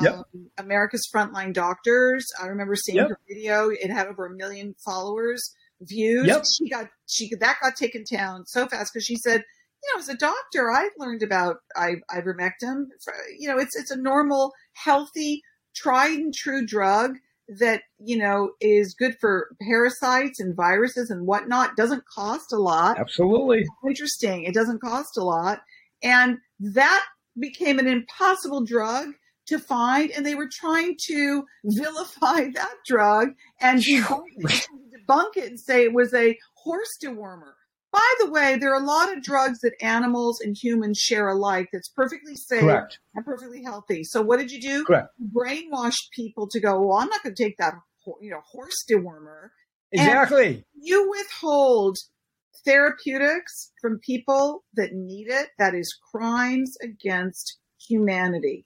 [0.00, 0.14] yep.
[0.14, 2.26] Um, America's Frontline Doctors.
[2.42, 6.26] I remember seeing her video; it had over a million followers, views.
[6.56, 9.44] She got she that got taken down so fast because she said,
[9.82, 12.86] you know, as a doctor, I learned about I, ivermectin.
[13.38, 15.42] You know, it's it's a normal, healthy,
[15.74, 17.16] tried and true drug
[17.48, 21.76] that you know is good for parasites and viruses and whatnot.
[21.76, 22.98] Doesn't cost a lot.
[22.98, 24.42] Absolutely interesting.
[24.42, 25.60] It doesn't cost a lot
[26.02, 27.04] and that
[27.38, 29.08] became an impossible drug
[29.46, 30.10] to find.
[30.10, 33.30] And they were trying to vilify that drug
[33.60, 37.52] and debunk it and say it was a horse dewormer.
[37.92, 41.68] By the way, there are a lot of drugs that animals and humans share alike
[41.72, 42.98] that's perfectly safe Correct.
[43.14, 44.04] and perfectly healthy.
[44.04, 44.84] So what did you do?
[44.84, 45.08] Correct.
[45.34, 47.74] Brainwash people to go, well, I'm not going to take that
[48.20, 49.50] you know horse dewormer.
[49.92, 50.46] Exactly.
[50.46, 51.96] And you withhold
[52.64, 58.64] therapeutics from people that need it, that is crimes against humanity.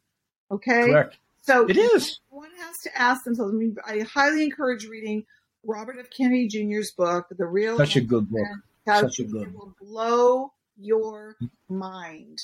[0.50, 0.86] Okay.
[0.86, 1.18] Correct.
[1.42, 2.20] So it is.
[2.28, 3.54] One has to ask themselves.
[3.54, 5.24] I mean, I highly encourage reading
[5.64, 6.06] Robert F.
[6.16, 7.76] Kennedy Jr.'s book, The Real.
[7.76, 8.46] Such a good book.
[8.86, 9.48] Such a good.
[9.48, 11.36] It will blow your
[11.68, 12.40] mind.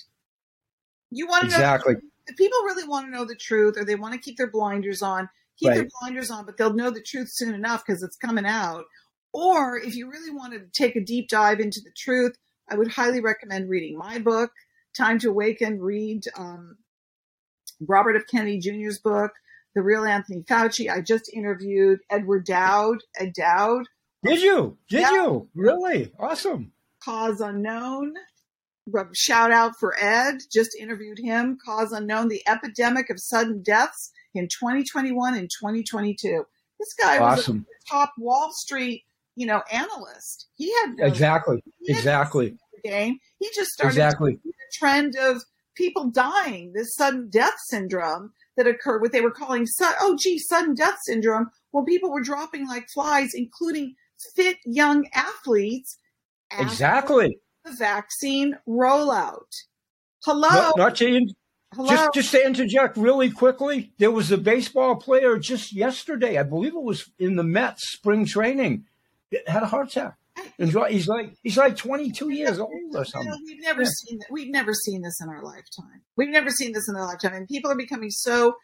[1.11, 1.95] You want to exactly.
[1.95, 4.51] know if people really want to know the truth, or they want to keep their
[4.51, 5.29] blinders on,
[5.59, 5.77] keep right.
[5.77, 8.85] their blinders on, but they'll know the truth soon enough because it's coming out.
[9.37, 12.39] Or if you really wanted to take a deep dive into the truth,
[12.71, 14.51] I would highly recommend reading my book,
[14.97, 15.79] Time to Awaken.
[15.79, 16.79] Read um,
[17.87, 18.23] Robert F.
[18.31, 19.33] Kennedy Jr.'s book,
[19.75, 20.91] The Real Anthony Fauci.
[20.91, 23.03] I just interviewed Edward Dowd.
[23.21, 23.85] Ed Dowd.
[24.25, 24.79] Did you?
[24.89, 25.13] Did yeah.
[25.13, 25.49] you?
[25.55, 26.11] Really?
[26.19, 26.73] Awesome.
[27.05, 28.15] Cause Unknown.
[29.13, 30.39] Shout out for Ed.
[30.51, 31.59] Just interviewed him.
[31.63, 32.29] Cause Unknown.
[32.29, 36.47] The epidemic of sudden deaths in 2021 and 2022.
[36.79, 37.59] This guy awesome.
[37.59, 39.05] was a top Wall Street,
[39.37, 40.47] you know, analyst.
[40.57, 43.19] He had exactly, he exactly game.
[43.39, 45.43] He just started exactly the trend of
[45.77, 49.03] people dying, this sudden death syndrome that occurred.
[49.03, 49.67] What they were calling,
[50.01, 51.51] oh, gee, sudden death syndrome.
[51.73, 53.95] Well, people were dropping like flies, including
[54.35, 55.99] fit young athletes.
[56.59, 57.39] Exactly.
[57.65, 59.53] The vaccine rollout.
[60.25, 60.49] Hello.
[60.49, 61.29] Not, not to in,
[61.75, 61.89] Hello?
[61.89, 66.39] Just, just to interject really quickly, there was a baseball player just yesterday.
[66.39, 68.85] I believe it was in the Mets spring training.
[69.47, 70.15] Had a heart attack.
[70.59, 73.33] He's like he's like 22 years old or something.
[73.45, 73.89] we've never yeah.
[73.89, 74.27] seen that.
[74.31, 76.03] We've never seen this in our lifetime.
[76.17, 78.55] We've never seen this in our lifetime, and people are becoming so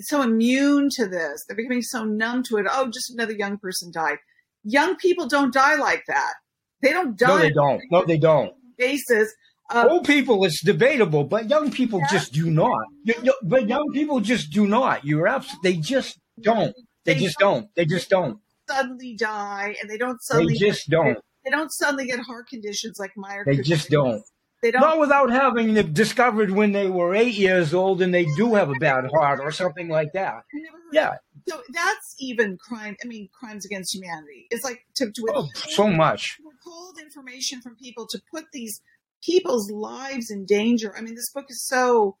[0.00, 1.44] so immune to this.
[1.46, 2.66] They're becoming so numb to it.
[2.70, 4.18] Oh, just another young person died.
[4.64, 6.34] Young people don't die like that.
[6.82, 7.28] They don't die.
[7.28, 7.82] No, they don't.
[7.90, 8.52] No, they don't.
[8.76, 9.32] Basis.
[9.70, 12.08] Of, Old people, it's debatable, but young people yeah.
[12.10, 12.84] just do not.
[13.04, 15.04] You, you, but young people just do not.
[15.06, 15.72] You're absolutely.
[15.72, 16.74] They just don't.
[17.04, 17.60] They, they just don't.
[17.60, 17.74] don't.
[17.74, 20.54] They just don't suddenly die, and they don't suddenly.
[20.54, 21.18] They just don't.
[21.44, 23.44] They don't suddenly get heart conditions like Meyer.
[23.46, 24.22] They just don't.
[24.62, 24.80] They don't.
[24.80, 28.74] Not without having discovered when they were eight years old and they do have a
[28.80, 30.44] bad heart or something like that.
[30.90, 31.16] Yeah.
[31.46, 32.96] So that's even crime.
[33.04, 34.46] I mean, crimes against humanity.
[34.50, 38.80] It's like to, to oh, so much withhold information from people to put these
[39.22, 40.94] people's lives in danger.
[40.96, 42.16] I mean, this book is so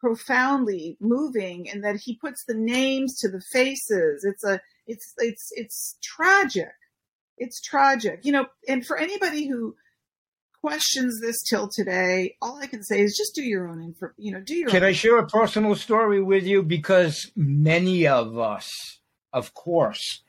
[0.00, 4.22] profoundly moving and that he puts the names to the faces.
[4.22, 4.60] It's a
[4.90, 6.72] it's it's it's tragic.
[7.38, 8.20] It's tragic.
[8.24, 9.76] You know, and for anybody who
[10.60, 14.32] questions this till today, all I can say is just do your own info, you
[14.32, 14.88] know, do your Can own.
[14.88, 18.98] I share a personal story with you because many of us,
[19.32, 20.22] of course,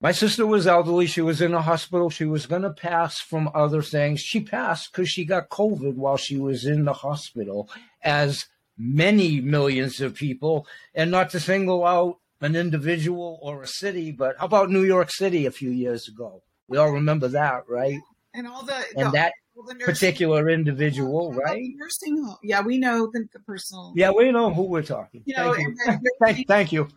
[0.00, 1.06] my sister was elderly.
[1.06, 2.08] She was in a hospital.
[2.08, 4.20] She was going to pass from other things.
[4.20, 7.68] She passed because she got COVID while she was in the hospital,
[8.02, 8.46] as
[8.78, 14.36] many millions of people, and not to single out an individual or a city, but
[14.38, 16.42] how about New York City a few years ago?
[16.68, 17.98] We all remember that, right?
[18.32, 19.32] And all the and the, that
[19.80, 21.70] particular individual, right?
[21.76, 22.36] Nursing home.
[22.42, 23.92] Yeah, we know the, the personal.
[23.96, 25.22] Yeah, we know who we're talking.
[25.24, 26.10] You know, thank, you.
[26.24, 26.88] thank, thank, you.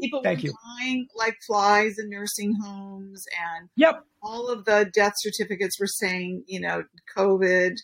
[0.00, 0.52] People thank you.
[0.78, 3.24] dying like flies in nursing homes,
[3.56, 6.84] and yep, all of the death certificates were saying, you know,
[7.16, 7.76] COVID.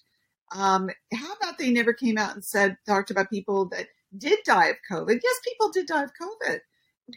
[0.55, 4.67] Um, how about they never came out and said talked about people that did die
[4.67, 5.21] of COVID?
[5.23, 6.59] Yes, people did die of COVID.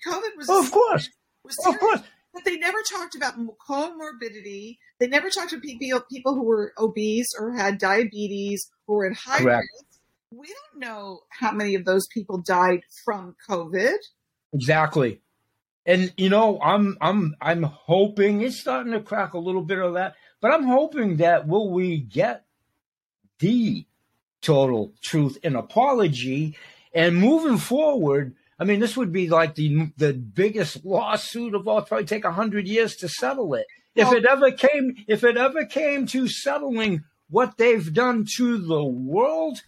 [0.06, 0.50] COVID oh, was.
[0.50, 1.10] Oh, of course.
[1.44, 2.02] Was of course.
[2.34, 3.36] But they never talked about
[3.68, 4.78] comorbidity.
[5.00, 9.18] They never talked to people people who were obese or had diabetes or were at
[9.18, 9.68] high Correct.
[9.74, 10.00] risk.
[10.32, 13.98] We don't know how many of those people died from COVID.
[14.54, 15.22] Exactly.
[15.86, 19.96] And you know, I'm I'm I'm hoping it's starting to crack a little bit of
[19.96, 22.46] that, but I'm hoping that will we get
[23.40, 23.86] the
[24.42, 26.56] total truth and apology
[26.94, 31.82] and moving forward I mean, this would be like the the biggest lawsuit of all.
[31.82, 33.66] Probably take a hundred years to settle it.
[33.96, 38.84] If it ever came, if it ever came to settling what they've done to the
[38.84, 39.60] world,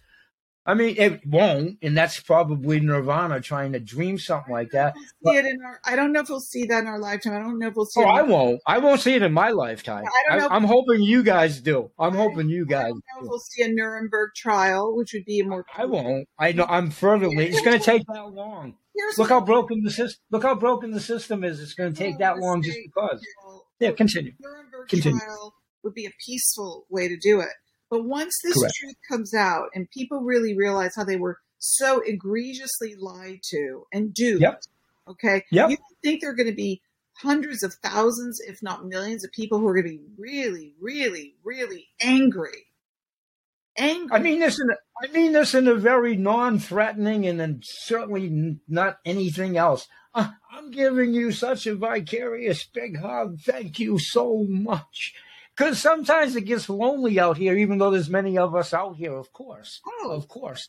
[0.64, 4.94] I mean, it won't, and that's probably Nirvana trying to dream something like that.
[5.20, 7.34] But, our, I don't know if we'll see that in our lifetime.
[7.34, 8.00] I don't know if we'll see.
[8.00, 8.60] Oh, I won't.
[8.64, 10.04] I won't see it in my lifetime.
[10.04, 10.48] I don't know.
[10.48, 11.90] I, am hoping you guys do.
[11.98, 12.84] I'm hoping you guys.
[12.84, 15.64] I don't know if we'll see a Nuremberg trial, which would be a more.
[15.76, 16.28] I won't.
[16.38, 16.66] I know.
[16.68, 17.46] I'm fervently.
[17.46, 18.76] It's going to take that long.
[18.94, 20.22] Here's look how broken the system.
[20.30, 21.60] Look how broken the system is.
[21.60, 23.20] It's going to take that long just because.
[23.80, 24.32] Yeah, continue.
[24.38, 25.18] Nuremberg continue.
[25.18, 27.48] trial would be a peaceful way to do it.
[27.92, 28.74] But once this Correct.
[28.74, 34.14] truth comes out and people really realize how they were so egregiously lied to and
[34.14, 34.62] duped, yep.
[35.06, 35.68] okay, yep.
[35.68, 36.80] you think there are going to be
[37.18, 41.34] hundreds of thousands, if not millions, of people who are going to be really, really,
[41.44, 42.68] really angry.
[43.76, 44.16] Angry.
[44.16, 48.56] I mean this in a, I mean this in a very non-threatening and then certainly
[48.66, 49.86] not anything else.
[50.14, 53.40] Uh, I'm giving you such a vicarious big hug.
[53.40, 55.12] Thank you so much
[55.62, 59.14] because sometimes it gets lonely out here, even though there's many of us out here,
[59.14, 60.68] of course, oh, of course.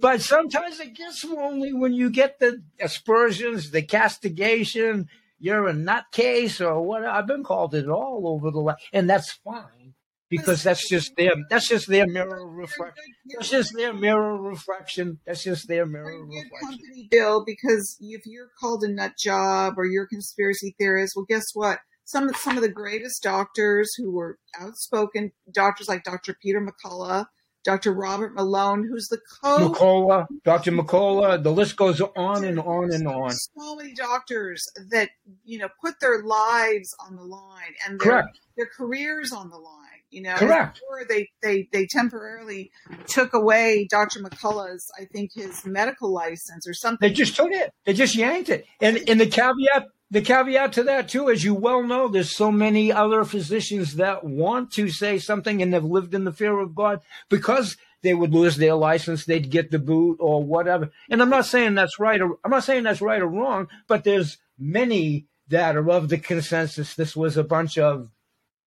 [0.00, 5.08] But sometimes it gets lonely when you get the aspersions, the castigation.
[5.38, 7.04] You're a nutcase or what?
[7.04, 9.94] I've been called it all over the land, and that's fine
[10.28, 13.04] because that's just their that's just their mirror reflection.
[13.34, 15.18] That's just their mirror reflection.
[15.26, 17.08] That's just their mirror reflection.
[17.10, 21.44] Bill, because if you're called a nut job or you're a conspiracy theorist, well, guess
[21.54, 21.80] what?
[22.04, 26.36] Some some of the greatest doctors who were outspoken doctors like Dr.
[26.40, 27.26] Peter McCullough,
[27.64, 27.92] Dr.
[27.92, 30.72] Robert Malone, who's the co McCullough, Dr.
[30.72, 33.30] McCullough, the list goes on and on and on.
[33.30, 35.10] So many doctors that
[35.44, 38.40] you know put their lives on the line and their Correct.
[38.56, 39.82] their careers on the line
[40.12, 40.78] you know, correct.
[41.08, 42.70] they, they they temporarily
[43.06, 44.20] took away Dr.
[44.20, 47.08] McCullough's, I think, his medical license or something.
[47.08, 47.72] They just took it.
[47.86, 48.66] They just yanked it.
[48.80, 52.52] And and the caveat the caveat to that too, as you well know, there's so
[52.52, 56.74] many other physicians that want to say something and have lived in the fear of
[56.74, 57.00] God
[57.30, 60.90] because they would lose their license, they'd get the boot or whatever.
[61.08, 64.04] And I'm not saying that's right or I'm not saying that's right or wrong, but
[64.04, 68.10] there's many that are of the consensus this was a bunch of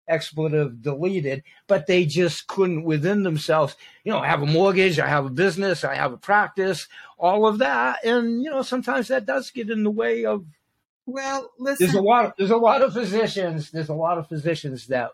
[0.07, 3.75] expletive deleted, but they just couldn't within themselves,
[4.05, 6.87] you know, I have a mortgage, I have a business, I have a practice,
[7.19, 8.05] all of that.
[8.05, 10.45] And, you know, sometimes that does get in the way of
[11.07, 14.29] well listen there's a lot of, there's a lot of physicians, there's a lot of
[14.29, 15.11] physicians that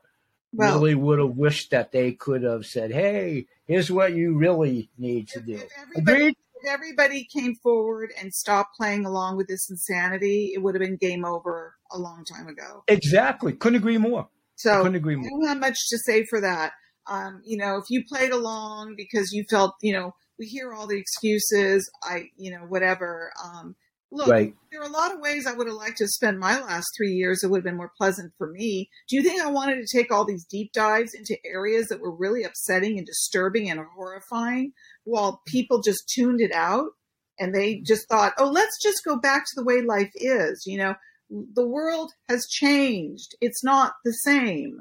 [0.52, 4.90] well, really would have wished that they could have said, Hey, here's what you really
[4.98, 5.54] need to do.
[5.54, 10.74] If everybody, if everybody came forward and stopped playing along with this insanity, it would
[10.74, 12.82] have been game over a long time ago.
[12.88, 13.52] Exactly.
[13.52, 14.28] Couldn't agree more.
[14.56, 15.26] So I, couldn't agree more.
[15.26, 16.72] I don't have much to say for that.
[17.06, 20.86] Um, you know, if you played along because you felt, you know, we hear all
[20.86, 23.32] the excuses, I, you know, whatever.
[23.42, 23.76] Um,
[24.10, 24.54] look, right.
[24.70, 27.12] there are a lot of ways I would have liked to spend my last three
[27.12, 27.42] years.
[27.42, 28.88] It would have been more pleasant for me.
[29.08, 32.14] Do you think I wanted to take all these deep dives into areas that were
[32.14, 34.72] really upsetting and disturbing and horrifying
[35.04, 36.90] while people just tuned it out?
[37.38, 37.84] And they mm-hmm.
[37.84, 40.64] just thought, oh, let's just go back to the way life is.
[40.66, 40.94] You know,
[41.30, 43.36] the world has changed.
[43.40, 44.80] It's not the same.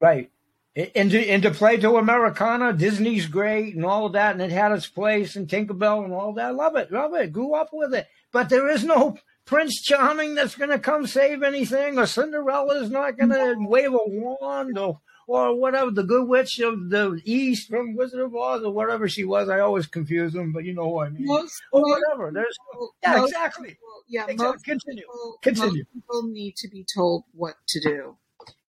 [0.00, 0.30] Right.
[0.76, 4.50] And to, and to play to Americana, Disney's great and all of that, and it
[4.50, 6.56] had its place, and Tinkerbell and all that.
[6.56, 7.32] Love it, love it.
[7.32, 8.08] Grew up with it.
[8.34, 13.16] But there is no Prince Charming that's going to come save anything, or Cinderella's not
[13.16, 17.94] going to wave a wand, or or whatever, the good witch of the east from
[17.94, 19.48] Wizard of Oz or whatever she was.
[19.48, 21.26] I always confuse them, but you know what I mean.
[21.26, 22.32] Most, or whatever.
[22.32, 22.56] There's
[23.04, 23.68] yeah, exactly.
[23.68, 24.46] People, yeah, exactly.
[24.46, 25.02] most continue.
[25.02, 25.84] People, continue.
[25.84, 28.16] Most people need to be told what to do.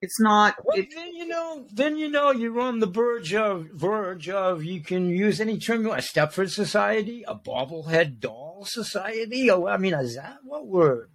[0.02, 0.56] It's not.
[0.64, 1.66] Well, then you know.
[1.72, 4.64] Then you know you're on the verge of verge of.
[4.64, 6.00] You can use any term you want.
[6.00, 9.50] A Stepford Society, a bobblehead doll society.
[9.50, 11.08] Oh, I mean, is that what we're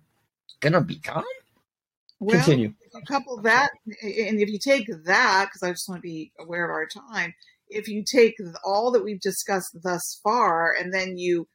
[0.60, 1.24] gonna become?
[2.18, 2.74] Well, Continue.
[2.80, 6.32] If you couple that, and if you take that, because I just want to be
[6.38, 7.32] aware of our time,
[7.68, 11.48] if you take all that we've discussed thus far, and then you,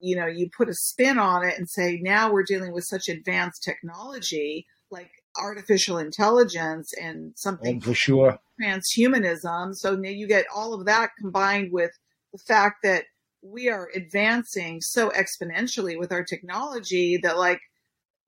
[0.00, 3.08] you know, you put a spin on it and say, now we're dealing with such
[3.08, 5.10] advanced technology, like
[5.40, 9.74] artificial intelligence and something oh, for sure transhumanism.
[9.74, 11.90] So now you get all of that combined with
[12.32, 13.04] the fact that
[13.42, 17.60] we are advancing so exponentially with our technology that like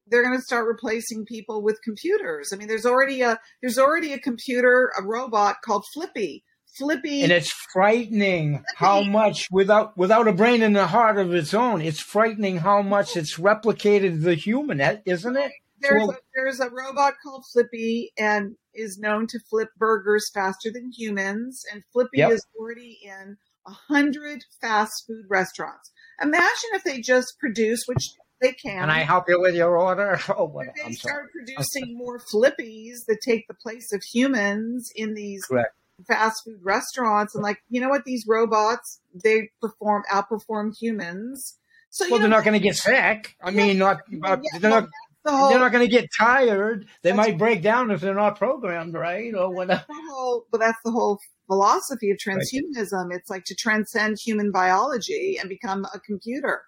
[0.08, 2.52] they're going to start replacing people with computers.
[2.52, 6.44] I mean, there's already a there's already a computer, a robot called Flippy.
[6.76, 8.66] Flippy, and it's frightening Flippy.
[8.76, 11.80] how much without without a brain and a heart of its own.
[11.80, 15.52] It's frightening how much it's replicated the human, eh, isn't it?
[15.88, 20.70] There's well, a, there's a robot called Flippy and is known to flip burgers faster
[20.72, 22.32] than humans, and Flippy yep.
[22.32, 25.90] is already in a hundred fast food restaurants.
[26.22, 28.04] Imagine if they just produce, which
[28.40, 28.80] they can.
[28.80, 30.18] Can I help you with your order?
[30.36, 30.66] Oh, what?
[30.76, 31.44] They I'm start sorry.
[31.44, 35.74] producing more flippies that take the place of humans in these Correct.
[36.06, 41.58] fast food restaurants, and like you know what, these robots they perform outperform humans.
[41.90, 43.36] So well, know, they're not going to get sick.
[43.42, 44.88] I yeah, mean, not yeah, they're not.
[45.26, 46.86] The they're not going to get tired.
[47.02, 49.84] They might break down if they're not programmed right or whatever.
[49.88, 53.08] Whole, but that's the whole philosophy of transhumanism.
[53.08, 53.18] Right.
[53.18, 56.62] It's like to transcend human biology and become a computer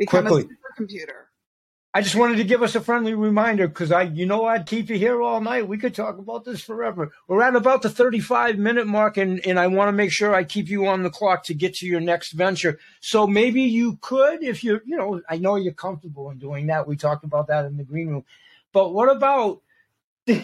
[0.00, 0.42] become Quickly.
[0.42, 1.29] a supercomputer.
[1.92, 4.90] I just wanted to give us a friendly reminder because I, you know, I'd keep
[4.90, 5.66] you here all night.
[5.66, 7.10] We could talk about this forever.
[7.26, 10.44] We're at about the 35 minute mark, and, and I want to make sure I
[10.44, 12.78] keep you on the clock to get to your next venture.
[13.00, 16.86] So maybe you could, if you're, you know, I know you're comfortable in doing that.
[16.86, 18.24] We talked about that in the green room.
[18.72, 19.62] But what about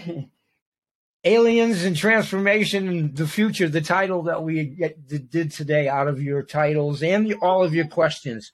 [1.24, 4.64] aliens and transformation and the future, the title that we
[5.06, 8.50] did today out of your titles and all of your questions?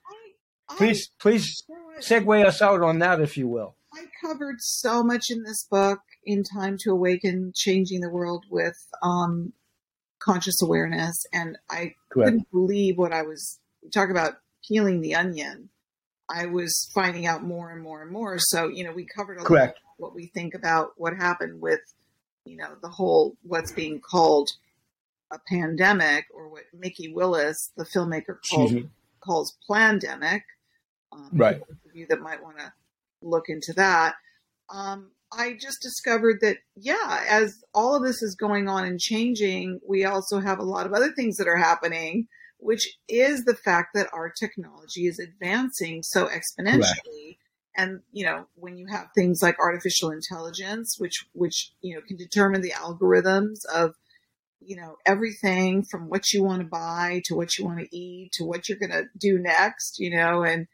[0.77, 1.63] Please, please
[1.99, 3.75] segue us out on that, if you will.
[3.93, 8.75] I covered so much in this book, in Time to Awaken, Changing the World with
[9.03, 9.53] um,
[10.19, 11.15] Conscious Awareness.
[11.31, 12.31] And I Correct.
[12.31, 13.59] couldn't believe what I was
[13.93, 14.33] talk about
[14.67, 15.69] peeling the onion.
[16.29, 18.37] I was finding out more and more and more.
[18.39, 19.79] So, you know, we covered a Correct.
[19.83, 21.79] lot what we think about what happened with,
[22.45, 24.49] you know, the whole what's being called
[25.31, 28.89] a pandemic or what Mikki Willis, the filmmaker, called,
[29.19, 30.41] calls Plandemic.
[31.11, 31.61] Um, right.
[31.93, 32.73] You that might want to
[33.21, 34.15] look into that.
[34.69, 39.79] Um, I just discovered that, yeah, as all of this is going on and changing,
[39.87, 42.27] we also have a lot of other things that are happening,
[42.57, 46.83] which is the fact that our technology is advancing so exponentially.
[46.83, 47.39] Correct.
[47.75, 52.17] And you know, when you have things like artificial intelligence, which which you know can
[52.17, 53.95] determine the algorithms of
[54.59, 58.31] you know everything from what you want to buy to what you want to eat
[58.33, 60.67] to what you're going to do next, you know, and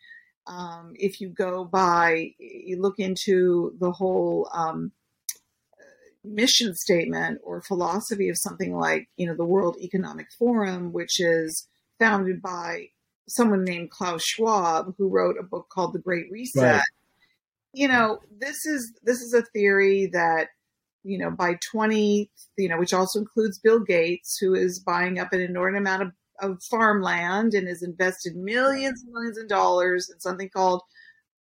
[0.49, 4.91] um, if you go by, you look into the whole um,
[6.23, 11.67] mission statement or philosophy of something like, you know, the World Economic Forum, which is
[11.99, 12.87] founded by
[13.27, 16.63] someone named Klaus Schwab, who wrote a book called The Great Reset.
[16.63, 16.81] Right.
[17.71, 20.47] You know, this is this is a theory that
[21.03, 25.31] you know by 20 you know which also includes bill gates who is buying up
[25.31, 26.11] an inordinate amount of
[26.41, 30.81] of farmland and has invested millions and millions of dollars in something called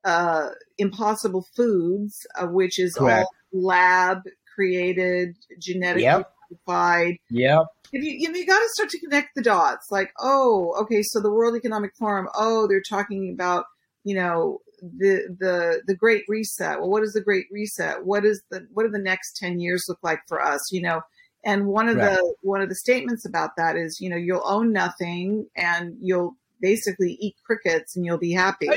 [0.05, 3.27] uh, Impossible Foods, uh, which is Correct.
[3.53, 4.23] all lab
[4.55, 6.31] created, genetically yep.
[6.51, 7.17] modified.
[7.31, 7.67] Yep.
[7.93, 9.87] If you, you, know, you got to start to connect the dots.
[9.91, 12.29] Like, oh, okay, so the World Economic Forum.
[12.35, 13.65] Oh, they're talking about
[14.05, 16.81] you know the the the Great Reset.
[16.81, 18.05] Well, what is the Great Reset?
[18.05, 20.61] What is the what do the next ten years look like for us?
[20.73, 21.01] You know,
[21.49, 22.15] and one of right.
[22.15, 26.37] the one of the statements about that is, you know, you'll own nothing and you'll
[26.61, 28.69] basically eat crickets and you'll be happy.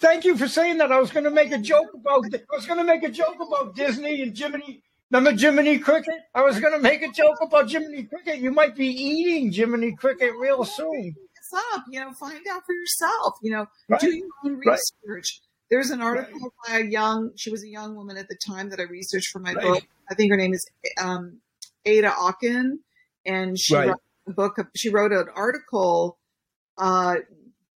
[0.00, 0.90] thank you for saying that.
[0.90, 2.24] I was going to make a joke about.
[2.34, 4.82] I was going to make a joke about Disney and Jiminy.
[5.12, 6.16] Remember Jiminy Cricket?
[6.34, 8.40] I was going to make a joke about Jiminy Cricket.
[8.40, 11.14] You might be eating Jiminy Cricket real soon.
[11.14, 13.34] This up, you know, find out for yourself.
[13.40, 14.00] You know, right.
[14.00, 14.90] do your own research.
[15.06, 15.24] Right.
[15.70, 16.50] There's an article right.
[16.66, 17.30] by a young.
[17.36, 19.84] She was a young woman at the time that I researched for my book.
[20.10, 20.66] I think her name is
[21.00, 21.40] um,
[21.88, 22.78] Ida Auken,
[23.24, 23.88] and she right.
[23.88, 24.56] wrote a book.
[24.76, 26.18] She wrote an article
[26.76, 27.16] uh,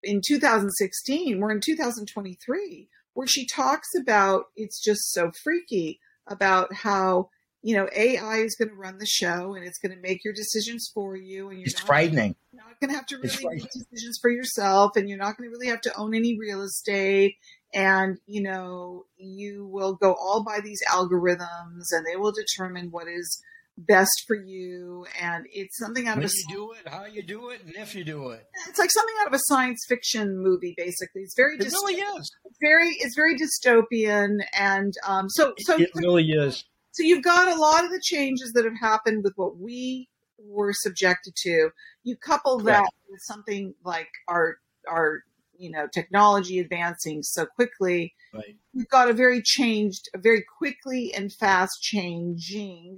[0.03, 1.39] in 2016.
[1.39, 7.29] We're in 2023, where she talks about it's just so freaky about how
[7.61, 10.33] you know AI is going to run the show and it's going to make your
[10.33, 12.35] decisions for you, and you're it's not, frightening.
[12.51, 15.49] You're not going to have to really make decisions for yourself, and you're not going
[15.49, 17.35] to really have to own any real estate.
[17.73, 23.07] And you know, you will go all by these algorithms, and they will determine what
[23.07, 23.41] is
[23.77, 27.23] best for you and it's something out when of a you do it how you
[27.23, 28.45] do it and if you do it.
[28.69, 31.21] It's like something out of a science fiction movie basically.
[31.21, 32.31] It's very it really is.
[32.61, 36.63] very it's very dystopian and um so so it really is.
[36.91, 40.07] so you've got a lot of the changes that have happened with what we
[40.37, 41.69] were subjected to.
[42.03, 44.57] You couple that with something like our
[44.87, 45.23] our
[45.57, 48.13] you know technology advancing so quickly.
[48.33, 48.55] Right.
[48.73, 52.97] we've got a very changed a very quickly and fast changing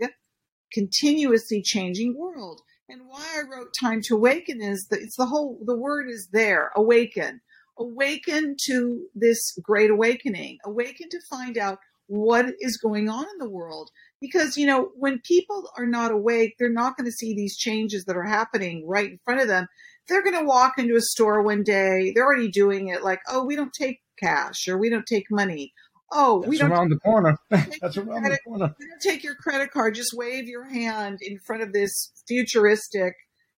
[0.76, 2.61] continuously changing world.
[2.89, 6.30] And why I wrote Time to Awaken is that it's the whole, the word is
[6.32, 7.41] there, awaken.
[7.80, 10.59] Awaken to this great awakening.
[10.65, 13.89] Awaken to find out what is going on in the world.
[14.21, 18.05] Because, you know, when people are not awake, they're not going to see these changes
[18.05, 19.67] that are happening right in front of them.
[20.07, 23.43] They're going to walk into a store one day, they're already doing it like, oh,
[23.43, 25.73] we don't take cash or we don't take money
[26.12, 27.38] Oh, That's we don't around the corner.
[27.49, 28.76] That's around credit, the corner.
[28.80, 29.95] don't take your credit card.
[29.95, 33.16] Just wave your hand in front of this futuristic,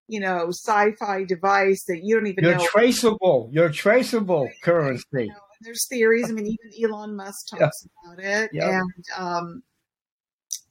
[0.08, 2.66] you know, sci-fi device that you don't even You're know.
[2.72, 3.50] traceable.
[3.52, 5.06] You're traceable currency.
[5.14, 6.30] You know, there's theories.
[6.30, 8.14] I mean, even Elon Musk talks yeah.
[8.14, 8.80] about it, yeah.
[8.80, 9.64] and um,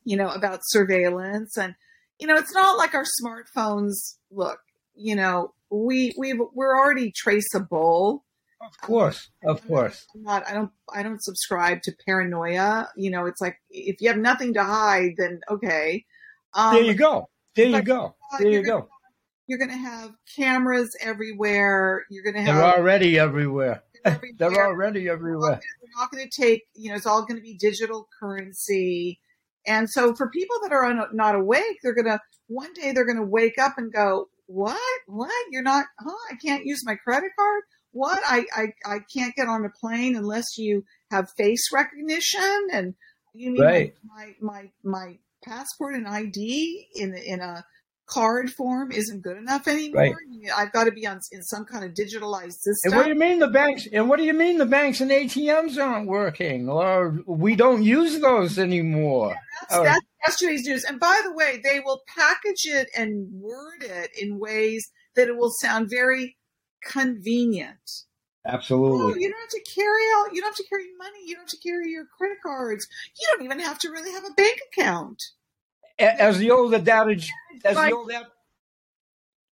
[0.05, 1.75] you know, about surveillance, and
[2.19, 4.17] you know, it's not like our smartphones.
[4.31, 4.61] Look,
[4.95, 8.25] you know, we we we're already traceable
[8.61, 10.07] of course, of course.
[10.15, 10.49] I'm not.
[10.49, 10.71] I don't.
[10.93, 12.89] I don't subscribe to paranoia.
[12.97, 16.05] You know, it's like if you have nothing to hide, then okay.
[16.55, 17.29] Um, there you go.
[17.55, 18.15] There you go.
[18.39, 18.89] There you go.
[19.47, 22.05] You're going to have cameras everywhere.
[22.11, 22.57] You're going to have.
[22.57, 23.83] They're already everywhere.
[24.05, 24.33] everywhere.
[24.39, 25.61] They're already everywhere.
[25.81, 26.67] They're not going to take.
[26.75, 29.21] You know, it's all going to be digital currency.
[29.67, 33.05] And so, for people that are un- not awake, they're going to one day they're
[33.05, 34.81] going to wake up and go, "What?
[35.07, 35.31] What?
[35.51, 35.87] You're not?
[36.01, 36.15] Huh?
[36.31, 37.63] I can't use my credit card
[37.97, 42.95] what I, I I can't get on a plane unless you have face recognition and
[43.35, 43.95] you mean right.
[44.05, 47.65] my, my my passport and ID in in a
[48.07, 50.03] card form isn't good enough anymore.
[50.03, 50.15] Right.
[50.57, 52.93] I've got to be on in some kind of digitalized system.
[52.93, 53.89] And what do you mean the banks?
[53.93, 58.21] And what do you mean the banks and ATMs aren't working, or we don't use
[58.21, 59.35] those anymore?
[59.71, 60.85] Yeah, that's, that's yesterday's news.
[60.85, 64.87] And by the way, they will package it and word it in ways
[65.17, 66.37] that it will sound very
[66.83, 68.05] convenient.
[68.47, 69.13] Absolutely.
[69.13, 70.33] Oh, you don't have to carry out.
[70.33, 71.19] You don't have to carry money.
[71.27, 72.87] You don't have to carry your credit cards.
[73.21, 75.23] You don't even have to really have a bank account
[75.99, 77.33] as the old adage,
[77.65, 78.13] as the old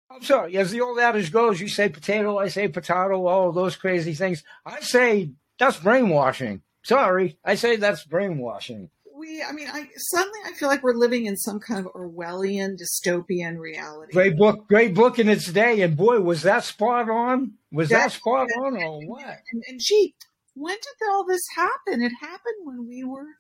[0.10, 3.76] I'm sorry, as the old adage goes, you say potato, I say potato, all those
[3.76, 4.44] crazy things.
[4.66, 6.62] I say that's brainwashing.
[6.84, 8.90] Sorry, I say that's brainwashing.
[9.24, 12.76] We, I mean, I suddenly I feel like we're living in some kind of Orwellian
[12.78, 14.12] dystopian reality.
[14.12, 17.54] Great book, great book in its day, and boy, was that spot on.
[17.72, 19.38] Was that, that spot on, or what?
[19.54, 20.14] And, and gee,
[20.56, 22.02] when did all this happen?
[22.02, 23.38] It happened when we were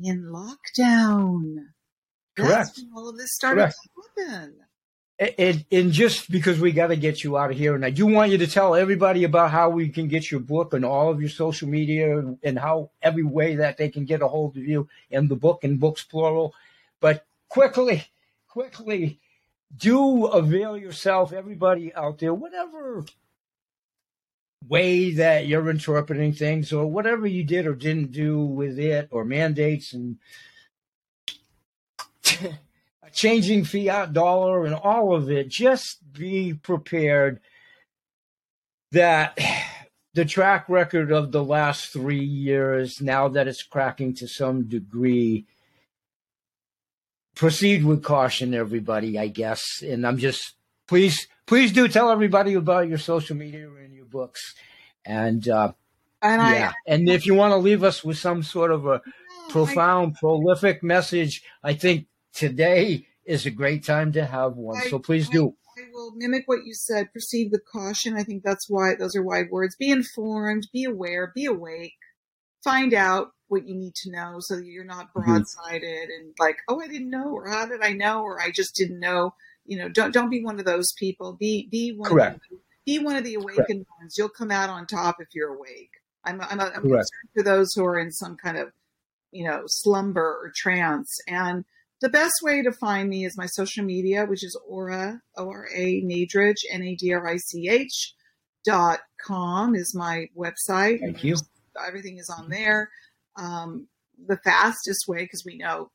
[0.00, 1.68] in lockdown.
[2.36, 2.78] Correct.
[2.94, 3.76] all of this started Correct.
[4.18, 4.54] to happen.
[5.18, 8.04] And, and, just because we got to get you out of here, and I do
[8.04, 11.22] want you to tell everybody about how we can get your book and all of
[11.22, 14.86] your social media and how every way that they can get a hold of you
[15.10, 16.54] and the book and books plural.
[17.00, 18.04] But quickly,
[18.46, 19.18] quickly,
[19.74, 23.06] do avail yourself, everybody out there, whatever
[24.68, 29.24] way that you're interpreting things or whatever you did or didn't do with it or
[29.24, 30.18] mandates and
[33.12, 37.40] changing fiat dollar and all of it, just be prepared
[38.92, 39.38] that
[40.14, 45.46] the track record of the last three years, now that it's cracking to some degree,
[47.34, 49.82] proceed with caution, everybody, I guess.
[49.82, 50.54] And I'm just,
[50.88, 54.54] please, please do tell everybody about your social media and your books.
[55.04, 55.72] And, uh,
[56.22, 56.70] and yeah.
[56.70, 59.02] I, and if you want to leave us with some sort of a
[59.50, 64.78] profound, I, prolific message, I think today is a great time to have one.
[64.78, 65.54] I, so please do.
[65.76, 67.10] I, I will mimic what you said.
[67.12, 68.16] Proceed with caution.
[68.16, 69.74] I think that's why those are wide words.
[69.74, 71.94] Be informed, be aware, be awake,
[72.62, 75.30] find out what you need to know so that you're not mm-hmm.
[75.30, 76.10] broadsided mm-hmm.
[76.10, 79.00] and like, oh, I didn't know, or how did I know, or I just didn't
[79.00, 79.34] know.
[79.64, 81.32] You know, don't don't be one of those people.
[81.32, 82.10] Be be one.
[82.10, 82.36] Correct.
[82.36, 83.90] Of the, be one of the awakened Correct.
[84.00, 84.14] ones.
[84.16, 85.90] You'll come out on top if you're awake.
[86.24, 88.72] I'm I'm, I'm concerned for those who are in some kind of
[89.32, 91.64] you know slumber or trance and
[92.00, 95.68] the best way to find me is my social media, which is Ora, O R
[95.74, 98.14] A Nadrich, N A D R I C H
[98.64, 101.00] dot com is my website.
[101.00, 101.36] Thank you.
[101.86, 102.90] Everything is on there.
[103.36, 103.86] Um,
[104.26, 105.90] the fastest way, because we know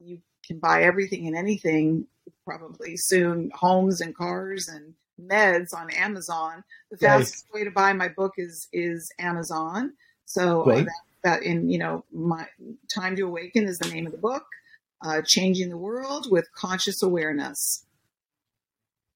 [0.00, 2.06] you can buy everything and anything
[2.44, 6.64] probably soon, homes and cars and meds on Amazon.
[6.90, 7.60] The fastest right.
[7.60, 9.92] way to buy my book is is Amazon.
[10.24, 10.88] So uh, that,
[11.24, 12.46] that in you know my
[12.94, 14.44] time to awaken is the name of the book
[15.02, 17.84] uh, changing the world with conscious awareness.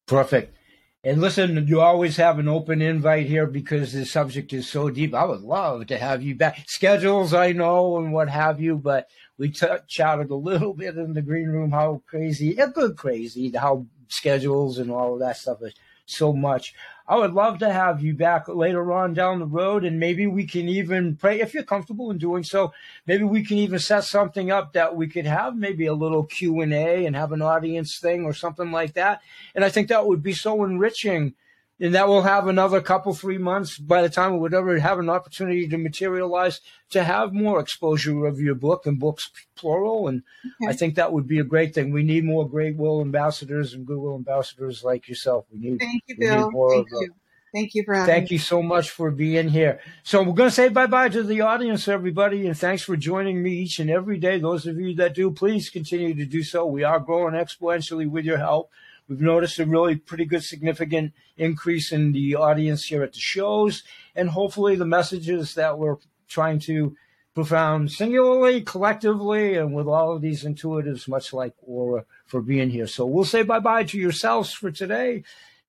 [0.07, 0.57] Perfect.
[1.05, 5.15] And listen, you always have an open invite here because the subject is so deep.
[5.15, 6.63] I would love to have you back.
[6.69, 11.15] Schedules, I know, and what have you, but we t- chatted a little bit in
[11.15, 15.59] the green room how crazy, a good crazy, how schedules and all of that stuff
[15.63, 15.75] is
[16.07, 16.75] so much.
[17.07, 20.47] I would love to have you back later on down the road, and maybe we
[20.47, 22.73] can even pray if you're comfortable in doing so.
[23.07, 26.61] Maybe we can even set something up that we could have maybe a little Q
[26.61, 29.21] and A and have an audience thing or something like that.
[29.55, 31.35] And I think that would be so enriching
[31.83, 35.01] and that will have another couple three months by the time it would ever have
[35.01, 36.61] an opportunity to materialize
[36.91, 40.71] to have more exposure of your book and books plural and okay.
[40.71, 43.85] i think that would be a great thing we need more great will ambassadors and
[43.85, 47.15] goodwill ambassadors like yourself we need thank you bill thank you.
[47.55, 48.37] Thank you for having Thank me.
[48.37, 49.79] you so much for being here.
[50.05, 53.43] So we're going to say bye bye to the audience, everybody, and thanks for joining
[53.43, 54.39] me each and every day.
[54.39, 56.65] Those of you that do, please continue to do so.
[56.65, 58.71] We are growing exponentially with your help.
[59.13, 63.83] We've noticed a really pretty good significant increase in the audience here at the shows,
[64.17, 65.99] and hopefully the messages that we're
[66.29, 66.97] trying to
[67.35, 72.87] profound singularly, collectively, and with all of these intuitives, much like Ora, for being here.
[72.87, 75.25] So we'll say bye bye to yourselves for today,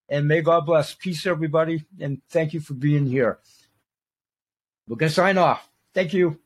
[0.08, 0.94] and may God bless.
[0.94, 3.40] Peace, everybody, and thank you for being here.
[4.88, 5.70] We're going to sign off.
[5.94, 6.40] Thank you.